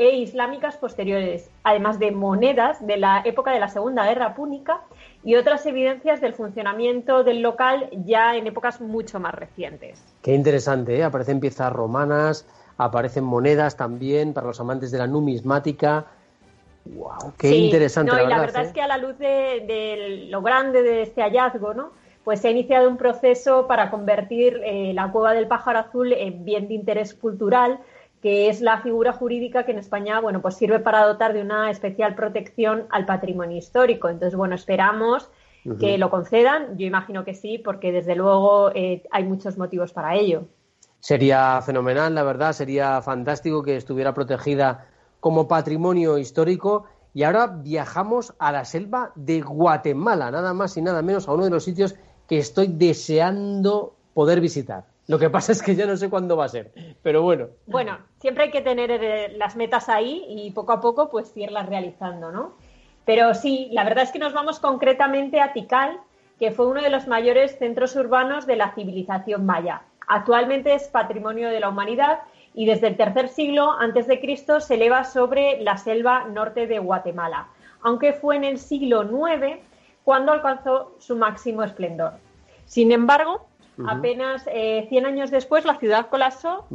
[0.00, 4.80] e islámicas posteriores, además de monedas de la época de la Segunda Guerra Púnica
[5.22, 10.02] y otras evidencias del funcionamiento del local ya en épocas mucho más recientes.
[10.22, 11.04] Qué interesante, ¿eh?
[11.04, 12.46] aparecen piezas romanas,
[12.78, 16.06] aparecen monedas también para los amantes de la numismática.
[16.86, 17.34] ¡Wow!
[17.36, 18.10] ¡Qué interesante!
[18.10, 18.72] la, y la verdad, es ¿eh?
[18.72, 21.90] que a la luz de, lo grande de este hallazgo, ¿no?
[22.24, 26.44] pues se ha iniciado un proceso para convertir eh, la cueva del pájaro azul en
[26.46, 27.80] bien de interés cultural
[28.22, 31.70] que es la figura jurídica que en España, bueno, pues sirve para dotar de una
[31.70, 34.08] especial protección al patrimonio histórico.
[34.08, 35.30] Entonces, bueno, esperamos
[35.78, 36.76] que lo concedan.
[36.78, 40.44] Yo imagino que sí, porque desde luego eh, hay muchos motivos para ello.
[41.00, 44.86] Sería fenomenal, la verdad, sería fantástico que estuviera protegida
[45.18, 46.84] como patrimonio histórico.
[47.14, 51.44] Y ahora viajamos a la selva de Guatemala, nada más y nada menos a uno
[51.44, 51.94] de los sitios
[52.28, 56.44] que estoy deseando poder visitar Lo que pasa es que ya no sé cuándo va
[56.44, 56.70] a ser,
[57.02, 57.48] pero bueno.
[57.66, 61.68] Bueno, siempre hay que tener eh, las metas ahí y poco a poco pues irlas
[61.68, 62.52] realizando, ¿no?
[63.04, 65.98] Pero sí, la verdad es que nos vamos concretamente a Tikal,
[66.38, 69.82] que fue uno de los mayores centros urbanos de la civilización maya.
[70.06, 72.20] Actualmente es patrimonio de la humanidad
[72.54, 76.78] y desde el tercer siglo antes de Cristo se eleva sobre la selva norte de
[76.78, 77.48] Guatemala,
[77.82, 79.58] aunque fue en el siglo IX
[80.04, 82.12] cuando alcanzó su máximo esplendor.
[82.64, 83.49] Sin embargo,
[83.88, 86.66] apenas 100 eh, años después la ciudad colapsó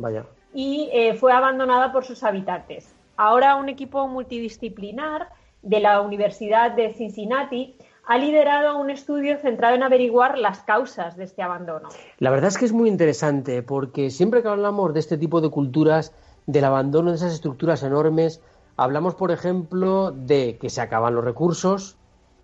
[0.53, 2.93] y eh, fue abandonada por sus habitantes.
[3.17, 5.29] Ahora un equipo multidisciplinar
[5.61, 7.75] de la Universidad de Cincinnati
[8.07, 11.89] ha liderado un estudio centrado en averiguar las causas de este abandono.
[12.19, 15.49] La verdad es que es muy interesante porque siempre que hablamos de este tipo de
[15.49, 16.13] culturas,
[16.45, 18.41] del abandono de esas estructuras enormes,
[18.77, 21.97] hablamos, por ejemplo, de que se acaban los recursos,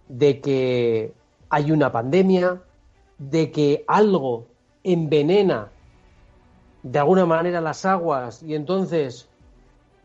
[0.08, 1.14] de que
[1.50, 2.62] hay una pandemia,
[3.20, 4.48] de que algo
[4.84, 5.70] envenena
[6.84, 9.30] de alguna manera las aguas y entonces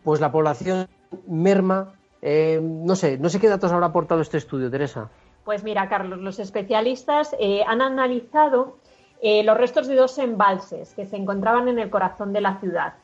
[0.04, 0.88] pues la población
[1.26, 1.94] merma.
[2.22, 5.10] Eh, no sé, no sé qué datos habrá aportado este estudio, Teresa.
[5.44, 8.76] Pues mira, Carlos, los especialistas eh, han analizado
[9.20, 12.94] eh, los restos de dos embalses que se encontraban en el corazón de la ciudad,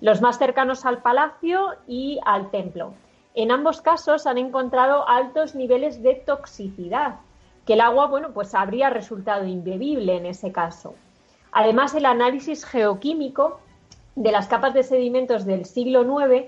[0.00, 2.94] los más cercanos al palacio y al templo.
[3.34, 7.16] En ambos casos han encontrado altos niveles de toxicidad,
[7.66, 10.94] que el agua, bueno, pues habría resultado imbebible en ese caso.
[11.52, 13.60] Además, el análisis geoquímico
[14.16, 16.46] de las capas de sedimentos del siglo IX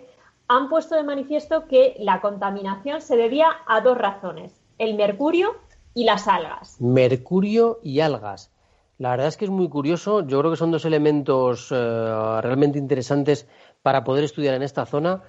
[0.49, 5.57] han puesto de manifiesto que la contaminación se debía a dos razones el mercurio
[5.95, 6.81] y las algas.
[6.81, 8.51] Mercurio y algas.
[8.99, 10.27] La verdad es que es muy curioso.
[10.27, 13.49] Yo creo que son dos elementos eh, realmente interesantes
[13.83, 15.23] para poder estudiar en esta zona.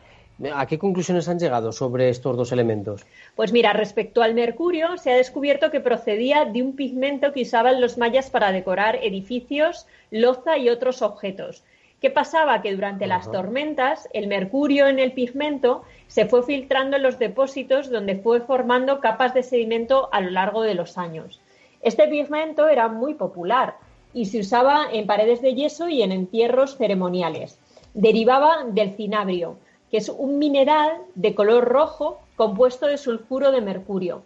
[0.53, 3.05] ¿A qué conclusiones han llegado sobre estos dos elementos?
[3.35, 7.79] Pues mira, respecto al mercurio, se ha descubierto que procedía de un pigmento que usaban
[7.79, 11.63] los mayas para decorar edificios, loza y otros objetos.
[12.01, 12.61] ¿Qué pasaba?
[12.61, 17.89] Que durante las tormentas el mercurio en el pigmento se fue filtrando en los depósitos
[17.89, 21.39] donde fue formando capas de sedimento a lo largo de los años.
[21.81, 23.77] Este pigmento era muy popular
[24.13, 27.57] y se usaba en paredes de yeso y en entierros ceremoniales.
[27.93, 29.57] Derivaba del cinabrio,
[29.95, 34.23] que es un mineral de color rojo compuesto de sulfuro de mercurio,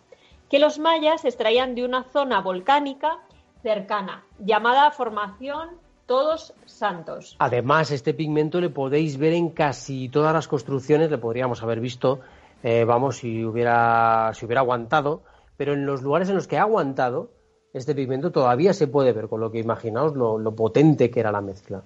[0.50, 3.20] que los mayas extraían de una zona volcánica
[3.62, 5.70] cercana, llamada Formación
[6.08, 7.36] todos santos.
[7.38, 12.20] Además, este pigmento le podéis ver en casi todas las construcciones, le podríamos haber visto,
[12.64, 15.22] eh, vamos, si hubiera, si hubiera aguantado,
[15.56, 17.30] pero en los lugares en los que ha aguantado,
[17.74, 21.42] este pigmento todavía se puede ver, con lo que imaginaos lo, potente que era la
[21.42, 21.84] mezcla.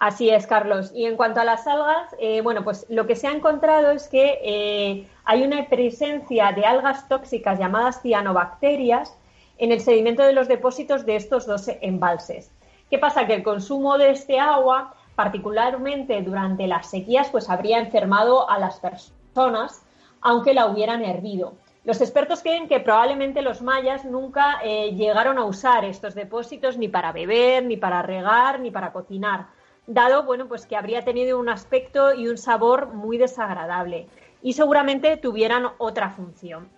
[0.00, 0.92] Así es, Carlos.
[0.94, 4.08] Y en cuanto a las algas, eh, bueno, pues lo que se ha encontrado es
[4.08, 9.14] que eh, hay una presencia de algas tóxicas llamadas cianobacterias
[9.58, 12.50] en el sedimento de los depósitos de estos dos embalses.
[12.88, 13.26] ¿Qué pasa?
[13.26, 18.80] Que el consumo de este agua, particularmente durante las sequías, pues habría enfermado a las
[18.80, 19.82] personas,
[20.22, 21.52] aunque la hubieran hervido.
[21.84, 26.88] Los expertos creen que probablemente los mayas nunca eh, llegaron a usar estos depósitos ni
[26.88, 29.59] para beber, ni para regar, ni para cocinar,
[29.90, 34.06] dado bueno, pues que habría tenido un aspecto y un sabor muy desagradable
[34.40, 36.68] y seguramente tuvieran otra función.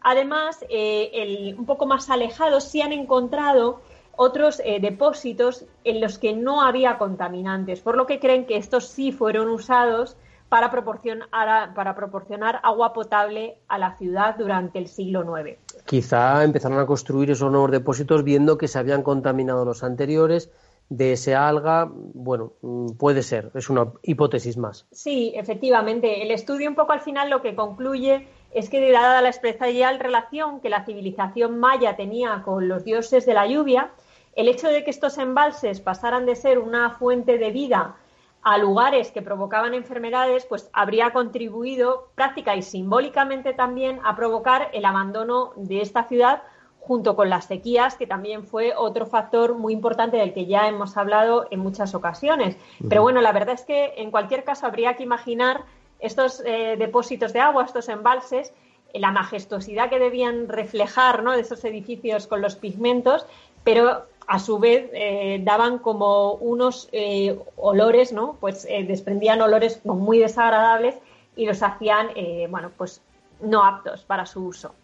[0.00, 3.82] Además, eh, un poco más alejados sí han encontrado
[4.16, 8.88] otros eh, depósitos en los que no había contaminantes, por lo que creen que estos
[8.88, 10.16] sí fueron usados
[10.48, 11.28] para proporcionar,
[11.74, 15.58] para proporcionar agua potable a la ciudad durante el siglo IX.
[15.86, 20.50] Quizá empezaron a construir esos nuevos depósitos viendo que se habían contaminado los anteriores
[20.96, 24.86] de ese alga, bueno, mm, puede ser, es una hipótesis más.
[24.92, 26.22] Sí, efectivamente.
[26.22, 30.60] El estudio un poco al final lo que concluye es que dada la especial relación
[30.60, 33.90] que la civilización maya tenía con los dioses de la lluvia,
[34.36, 37.96] el hecho de que estos embalses pasaran de ser una fuente de vida
[38.42, 44.84] a lugares que provocaban enfermedades, pues habría contribuido práctica y simbólicamente también a provocar el
[44.84, 46.42] abandono de esta ciudad
[46.82, 50.96] junto con las sequías, que también fue otro factor muy importante del que ya hemos
[50.96, 52.56] hablado en muchas ocasiones.
[52.88, 55.62] Pero bueno, la verdad es que en cualquier caso habría que imaginar
[56.00, 58.52] estos eh, depósitos de agua, estos embalses,
[58.94, 61.32] la majestuosidad que debían reflejar ¿no?
[61.32, 63.26] de esos edificios con los pigmentos,
[63.62, 68.36] pero a su vez eh, daban como unos eh, olores, ¿no?
[68.40, 70.96] Pues desprendían olores muy desagradables
[71.36, 72.08] y los hacían,
[72.50, 73.02] bueno, pues
[73.40, 74.74] no aptos para su uso.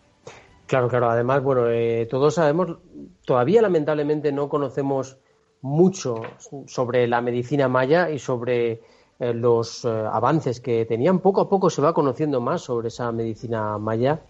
[0.68, 1.08] Claro, claro.
[1.08, 1.62] Además, bueno,
[2.10, 2.76] todos sabemos,
[3.24, 5.16] todavía lamentablemente no conocemos
[5.62, 6.20] mucho
[6.66, 8.82] sobre la medicina maya y sobre
[9.18, 11.20] eh, los eh, avances que tenían.
[11.20, 14.20] Poco a poco se va conociendo más sobre esa medicina maya,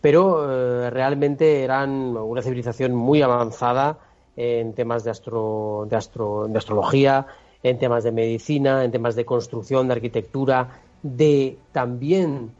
[0.00, 3.98] pero eh, realmente eran una civilización muy avanzada
[4.34, 7.26] en temas de, astro, de, astro, de astrología,
[7.62, 12.50] en temas de medicina, en temas de construcción, de arquitectura, de también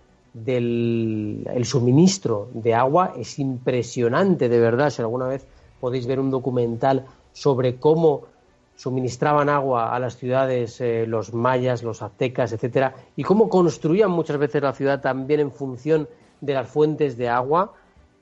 [0.44, 4.90] del el suministro de agua es impresionante, de verdad.
[4.90, 5.46] Si alguna vez
[5.80, 8.24] podéis ver un documental sobre cómo
[8.76, 14.36] suministraban agua a las ciudades eh, los mayas, los aztecas, etcétera, y cómo construían muchas
[14.36, 16.06] veces la ciudad también en función
[16.42, 17.72] de las fuentes de agua,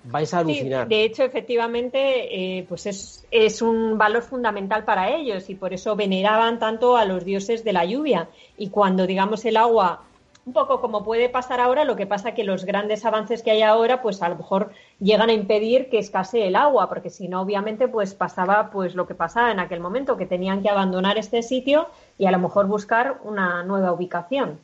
[0.04, 0.86] vais a alucinar.
[0.86, 5.96] de hecho, efectivamente, eh, pues es, es, un valor fundamental para ellos y por eso
[5.96, 8.28] veneraban tanto a los dioses de la lluvia.
[8.56, 10.04] Y cuando, digamos, el agua
[10.46, 13.62] un poco como puede pasar ahora, lo que pasa que los grandes avances que hay
[13.62, 14.70] ahora, pues a lo mejor
[15.00, 19.06] llegan a impedir que escasee el agua, porque si no, obviamente, pues pasaba pues lo
[19.06, 21.88] que pasaba en aquel momento, que tenían que abandonar este sitio
[22.18, 24.58] y a lo mejor buscar una nueva ubicación.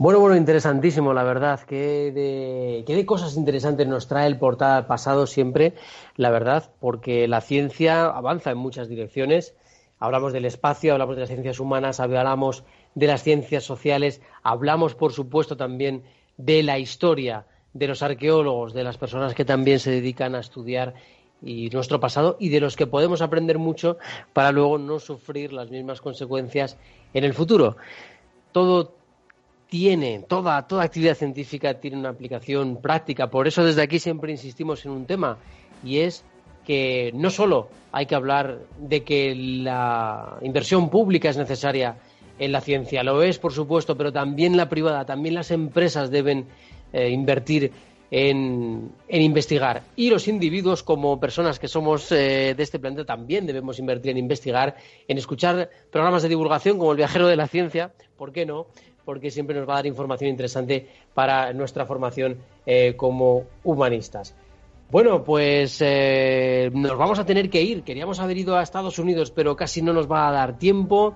[0.00, 1.60] Bueno, bueno, interesantísimo, la verdad.
[1.66, 5.74] Qué de, qué de cosas interesantes nos trae el portal pasado siempre,
[6.16, 9.54] la verdad, porque la ciencia avanza en muchas direcciones.
[9.98, 12.62] Hablamos del espacio, hablamos de las ciencias humanas, hablamos
[12.94, 16.02] de las ciencias sociales, hablamos, por supuesto, también
[16.36, 20.94] de la historia, de los arqueólogos, de las personas que también se dedican a estudiar
[21.42, 23.98] y nuestro pasado y de los que podemos aprender mucho
[24.32, 26.76] para luego no sufrir las mismas consecuencias
[27.14, 27.76] en el futuro.
[28.52, 28.94] Todo
[29.68, 33.30] tiene, toda, toda actividad científica tiene una aplicación práctica.
[33.30, 35.38] Por eso desde aquí siempre insistimos en un tema
[35.84, 36.24] y es
[36.66, 41.96] que no solo hay que hablar de que la inversión pública es necesaria
[42.38, 43.02] en la ciencia.
[43.02, 46.46] Lo es, por supuesto, pero también la privada, también las empresas deben
[46.92, 47.70] eh, invertir
[48.10, 49.82] en, investigar.
[49.96, 54.18] Y los individuos, como personas que somos eh, de este planeta, también debemos invertir en
[54.18, 54.76] investigar,
[55.06, 58.66] en escuchar programas de divulgación como El Viajero de la Ciencia, ¿por qué no?
[59.04, 64.34] Porque siempre nos va a dar información interesante para nuestra formación eh, como humanistas.
[64.90, 65.82] Bueno, pues
[66.72, 67.82] nos vamos a tener que ir.
[67.82, 71.14] Queríamos haber ido a Estados Unidos, pero casi no nos va a dar tiempo.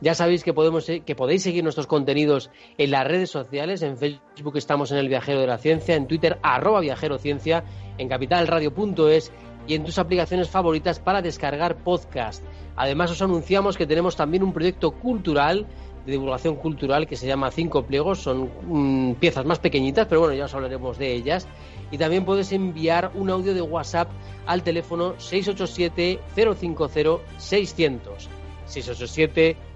[0.00, 3.82] Ya sabéis que, podemos, que podéis seguir nuestros contenidos en las redes sociales.
[3.82, 7.64] En Facebook estamos en El Viajero de la Ciencia, en Twitter arroba viajerociencia,
[7.98, 9.30] en capitalradio.es
[9.66, 12.42] y en tus aplicaciones favoritas para descargar podcast.
[12.76, 15.66] Además os anunciamos que tenemos también un proyecto cultural
[16.06, 18.20] de divulgación cultural que se llama Cinco Pliegos.
[18.20, 21.46] Son mm, piezas más pequeñitas, pero bueno, ya os hablaremos de ellas.
[21.90, 24.08] Y también puedes enviar un audio de WhatsApp
[24.46, 28.30] al teléfono 687 050 600.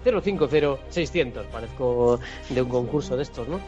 [0.05, 1.45] 687-050-600.
[1.47, 3.61] Parezco de un concurso de estos, ¿no?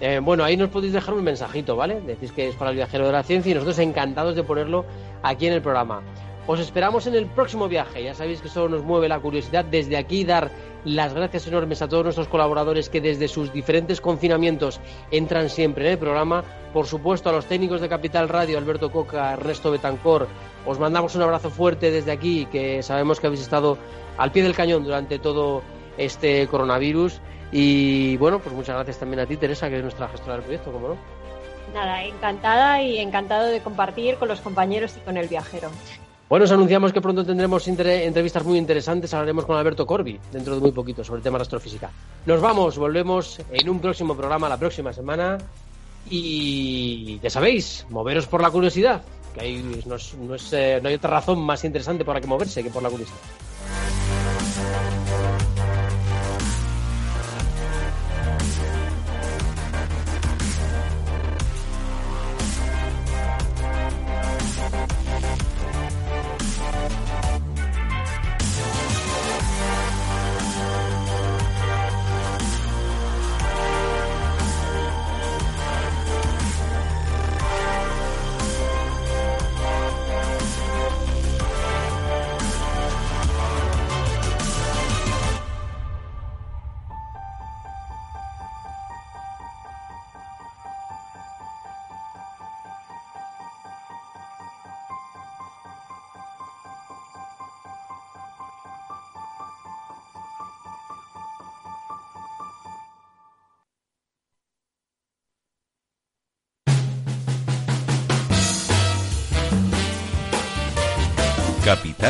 [0.00, 2.00] Eh, bueno, ahí nos podéis dejar un mensajito, ¿vale?
[2.00, 4.84] Decís que es para el viajero de la ciencia y nosotros encantados de ponerlo
[5.22, 6.02] aquí en el programa.
[6.46, 8.02] Os esperamos en el próximo viaje.
[8.02, 9.64] Ya sabéis que solo nos mueve la curiosidad.
[9.64, 10.50] Desde aquí dar
[10.84, 14.78] las gracias enormes a todos nuestros colaboradores que desde sus diferentes confinamientos
[15.10, 16.44] entran siempre en el programa.
[16.74, 20.28] Por supuesto a los técnicos de Capital Radio, Alberto Coca, Ernesto Betancor.
[20.66, 23.78] Os mandamos un abrazo fuerte desde aquí, que sabemos que habéis estado
[24.18, 25.62] al pie del cañón durante todo
[25.98, 27.20] este coronavirus.
[27.52, 30.72] Y bueno, pues muchas gracias también a ti, Teresa, que es nuestra gestora del proyecto,
[30.72, 30.96] como no.
[31.72, 35.70] Nada, encantada y encantado de compartir con los compañeros y con el viajero.
[36.28, 39.12] Bueno, os anunciamos que pronto tendremos entrevistas muy interesantes.
[39.12, 41.90] Hablaremos con Alberto Corbi dentro de muy poquito sobre el tema de astrofísica.
[42.26, 45.38] Nos vamos, volvemos en un próximo programa la próxima semana.
[46.10, 49.02] Y ya sabéis, moveros por la curiosidad,
[49.38, 49.96] que no,
[50.52, 53.18] eh, no hay otra razón más interesante para que moverse que por la curiosidad.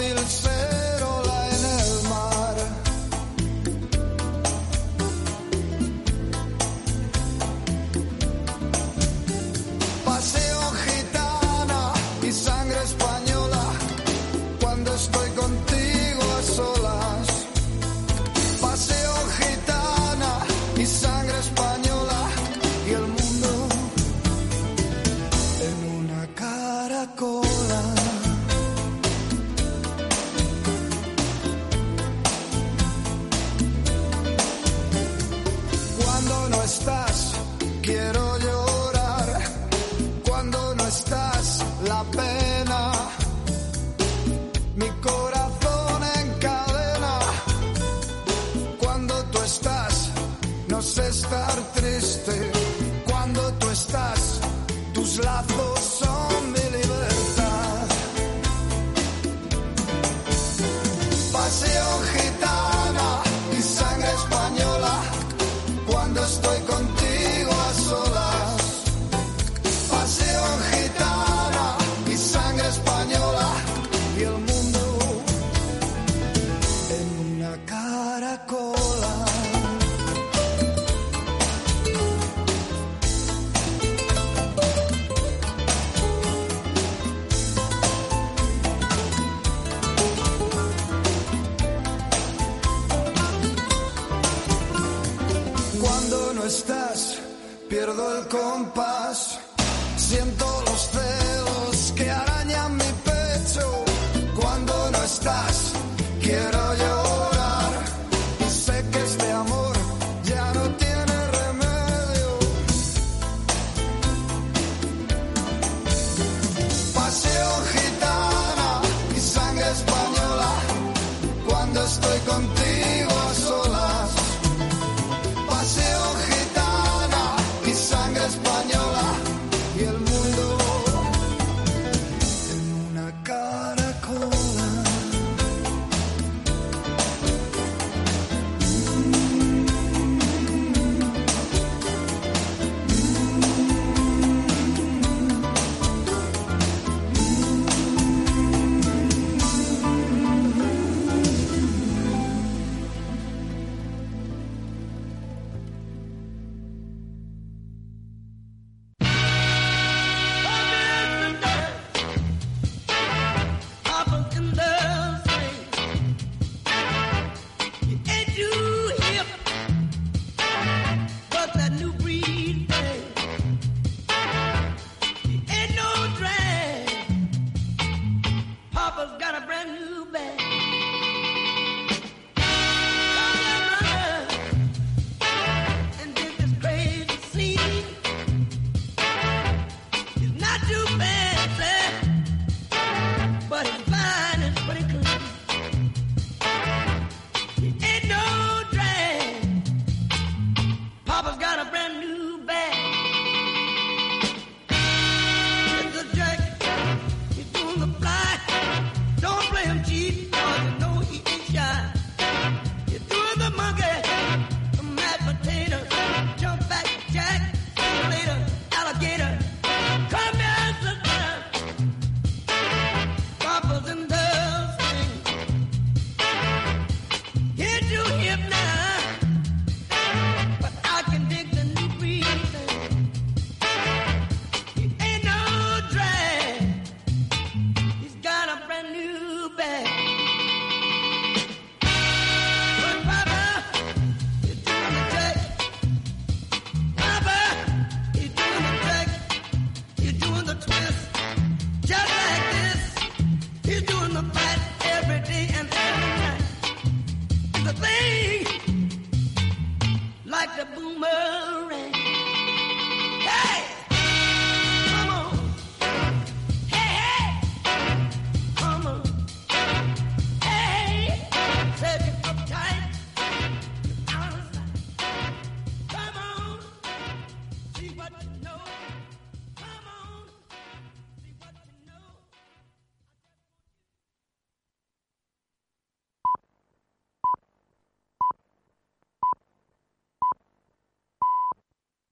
[0.00, 0.47] Es fácil